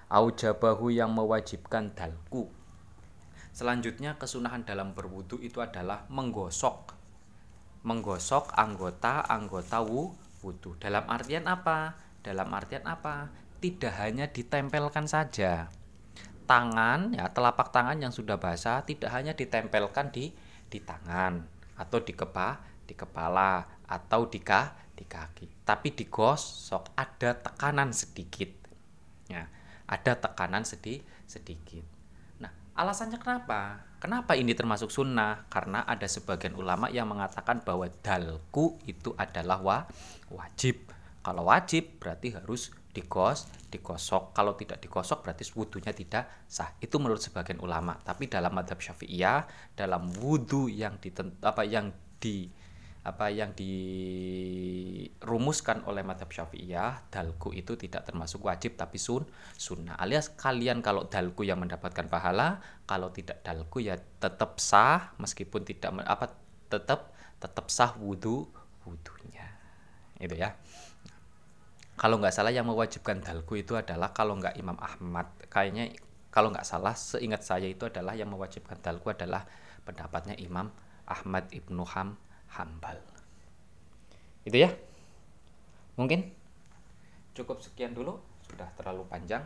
aujabahu 0.09 0.89
yang 0.89 1.13
mewajibkan 1.13 1.93
dalku. 1.93 2.49
Selanjutnya 3.53 4.17
kesunahan 4.17 4.65
dalam 4.65 4.97
berwudu 4.97 5.41
itu 5.43 5.61
adalah 5.61 6.09
menggosok. 6.09 6.97
Menggosok 7.85 8.55
anggota-anggota 8.57 9.83
wudu. 9.85 10.79
Dalam 10.81 11.05
artian 11.11 11.47
apa? 11.47 11.99
Dalam 12.25 12.49
artian 12.55 12.87
apa? 12.87 13.31
Tidak 13.59 13.95
hanya 13.99 14.31
ditempelkan 14.31 15.11
saja. 15.11 15.69
Tangan 16.49 17.13
ya 17.13 17.29
telapak 17.29 17.75
tangan 17.75 18.01
yang 18.01 18.15
sudah 18.15 18.41
basah 18.41 18.81
tidak 18.81 19.13
hanya 19.13 19.37
ditempelkan 19.37 20.09
di 20.09 20.33
di 20.73 20.81
tangan 20.81 21.45
atau 21.77 22.01
di 22.01 22.17
kepa 22.17 22.65
di 22.89 22.97
kepala 22.97 23.85
atau 23.85 24.25
di 24.31 24.41
ka 24.41 24.73
di 24.97 25.05
kaki. 25.05 25.69
Tapi 25.69 25.93
digosok 25.93 26.97
ada 26.97 27.37
tekanan 27.37 27.93
sedikit. 27.93 28.49
Ya 29.29 29.58
ada 29.89 30.13
tekanan 30.21 30.69
sedih 30.69 31.01
sedikit. 31.25 31.83
Nah 32.39 32.53
alasannya 32.77 33.17
kenapa? 33.17 33.89
Kenapa 33.99 34.39
ini 34.39 34.55
termasuk 34.55 34.95
sunnah? 34.95 35.51
Karena 35.51 35.83
ada 35.83 36.07
sebagian 36.07 36.55
ulama 36.55 36.87
yang 36.87 37.11
mengatakan 37.11 37.67
bahwa 37.67 37.91
dalku 38.05 38.79
itu 38.87 39.11
adalah 39.19 39.59
wa, 39.59 39.79
wajib. 40.31 40.95
Kalau 41.19 41.51
wajib 41.51 41.99
berarti 41.99 42.37
harus 42.37 42.71
digos 42.95 43.51
digosok. 43.69 44.33
Kalau 44.33 44.55
tidak 44.55 44.79
digosok 44.81 45.27
berarti 45.27 45.45
wudhunya 45.51 45.93
tidak 45.93 46.47
sah. 46.47 46.73
Itu 46.79 47.03
menurut 47.03 47.21
sebagian 47.21 47.59
ulama. 47.59 47.99
Tapi 48.01 48.31
dalam 48.31 48.55
madhab 48.55 48.79
syafi'iyah 48.79 49.75
dalam 49.75 50.09
wudhu 50.15 50.71
yang 50.71 50.97
ditent 51.03 51.37
apa 51.43 51.67
yang 51.67 51.91
di 52.19 52.49
apa 53.09 53.33
yang 53.33 53.57
dirumuskan 53.57 55.17
oleh 55.89 56.05
madhab 56.05 56.29
syafi'iyah 56.29 57.09
dalku 57.09 57.57
itu 57.57 57.73
tidak 57.81 58.05
termasuk 58.05 58.45
wajib 58.45 58.77
tapi 58.77 59.01
sun 59.01 59.25
sunnah. 59.57 59.97
Alias 59.97 60.37
kalian 60.37 60.85
kalau 60.85 61.09
dalku 61.09 61.49
yang 61.49 61.57
mendapatkan 61.65 62.05
pahala 62.13 62.61
kalau 62.85 63.09
tidak 63.09 63.41
dalku 63.41 63.81
ya 63.81 63.97
tetap 63.97 64.61
sah 64.61 65.17
meskipun 65.17 65.65
tidak 65.65 65.97
apa 66.05 66.37
tetap 66.69 67.17
tetap 67.41 67.73
sah 67.73 67.97
wudhu 67.97 68.45
wudhunya 68.85 69.49
itu 70.21 70.37
ya. 70.37 70.53
Kalau 71.99 72.23
nggak 72.23 72.31
salah 72.31 72.55
yang 72.55 72.69
mewajibkan 72.69 73.25
dalku 73.25 73.59
itu 73.59 73.75
adalah 73.75 74.15
kalau 74.15 74.39
nggak 74.39 74.55
Imam 74.55 74.79
Ahmad. 74.79 75.27
Kayaknya 75.51 75.91
kalau 76.31 76.55
nggak 76.55 76.63
salah 76.69 76.95
seingat 76.95 77.43
saya 77.43 77.67
itu 77.67 77.89
adalah 77.89 78.15
yang 78.15 78.31
mewajibkan 78.31 78.79
dalku 78.79 79.11
adalah 79.11 79.49
pendapatnya 79.83 80.39
Imam 80.39 80.71
Ahmad 81.09 81.49
ibnu 81.51 81.83
Ham 81.97 82.28
hambal. 82.55 82.97
Itu 84.47 84.57
ya. 84.57 84.73
Mungkin 85.99 86.31
cukup 87.35 87.61
sekian 87.61 87.93
dulu, 87.93 88.17
sudah 88.47 88.71
terlalu 88.79 89.05
panjang. 89.11 89.45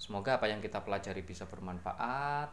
Semoga 0.00 0.40
apa 0.40 0.48
yang 0.48 0.64
kita 0.64 0.80
pelajari 0.80 1.20
bisa 1.20 1.44
bermanfaat. 1.44 2.52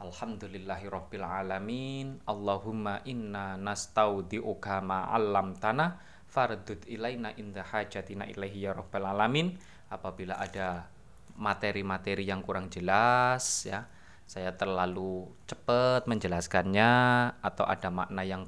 Alhamdulillahirabbil 0.00 1.26
alamin. 1.26 2.18
Allahumma 2.24 3.04
inna 3.04 3.60
nastaudiuka 3.60 4.80
ma 4.80 5.12
'allamtana 5.12 6.00
fardud 6.26 6.88
ilaina 6.88 7.36
inda 7.36 7.66
hajatina 7.66 8.24
ilaihi 8.26 8.66
ya 8.66 8.72
rabbal 8.72 9.06
alamin. 9.10 9.54
Apabila 9.90 10.38
ada 10.38 10.88
materi-materi 11.36 12.26
yang 12.26 12.40
kurang 12.40 12.70
jelas 12.70 13.66
ya, 13.66 13.86
saya 14.30 14.54
terlalu 14.54 15.26
cepat 15.50 16.06
menjelaskannya 16.06 16.92
atau 17.42 17.66
ada 17.66 17.90
makna 17.90 18.22
yang 18.22 18.46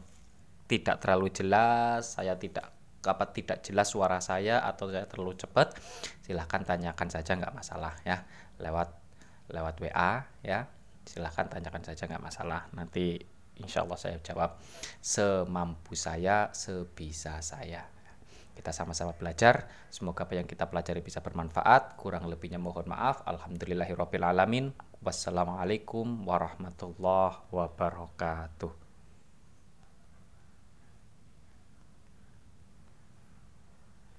tidak 0.73 1.05
terlalu 1.05 1.29
jelas, 1.29 2.17
saya 2.17 2.41
tidak 2.41 2.73
apa 3.05 3.29
tidak 3.29 3.61
jelas 3.61 3.93
suara 3.93 4.25
saya 4.25 4.65
atau 4.65 4.89
saya 4.89 5.05
terlalu 5.05 5.37
cepat, 5.37 5.77
silahkan 6.25 6.65
tanyakan 6.65 7.13
saja 7.13 7.37
nggak 7.37 7.53
masalah 7.53 7.93
ya. 8.09 8.25
Lewat 8.57 8.89
lewat 9.53 9.77
WA 9.85 10.25
ya. 10.41 10.65
Silahkan 11.05 11.51
tanyakan 11.53 11.85
saja 11.85 12.09
nggak 12.09 12.25
masalah. 12.25 12.73
Nanti 12.73 13.21
insya 13.61 13.85
Allah 13.85 13.99
saya 14.01 14.17
jawab 14.25 14.57
semampu 15.05 15.93
saya 15.93 16.49
sebisa 16.57 17.45
saya. 17.45 17.85
Kita 18.57 18.73
sama-sama 18.73 19.13
belajar. 19.13 19.69
Semoga 19.93 20.25
apa 20.25 20.41
yang 20.41 20.49
kita 20.49 20.71
pelajari 20.73 21.05
bisa 21.05 21.21
bermanfaat. 21.21 22.01
Kurang 22.01 22.31
lebihnya 22.33 22.61
mohon 22.63 22.87
maaf. 22.89 23.27
Alhamdulillahirobbilalamin 23.29 24.73
wassalamualaikum 25.03 26.23
warahmatullahi 26.25 27.51
wabarakatuh 27.51 28.82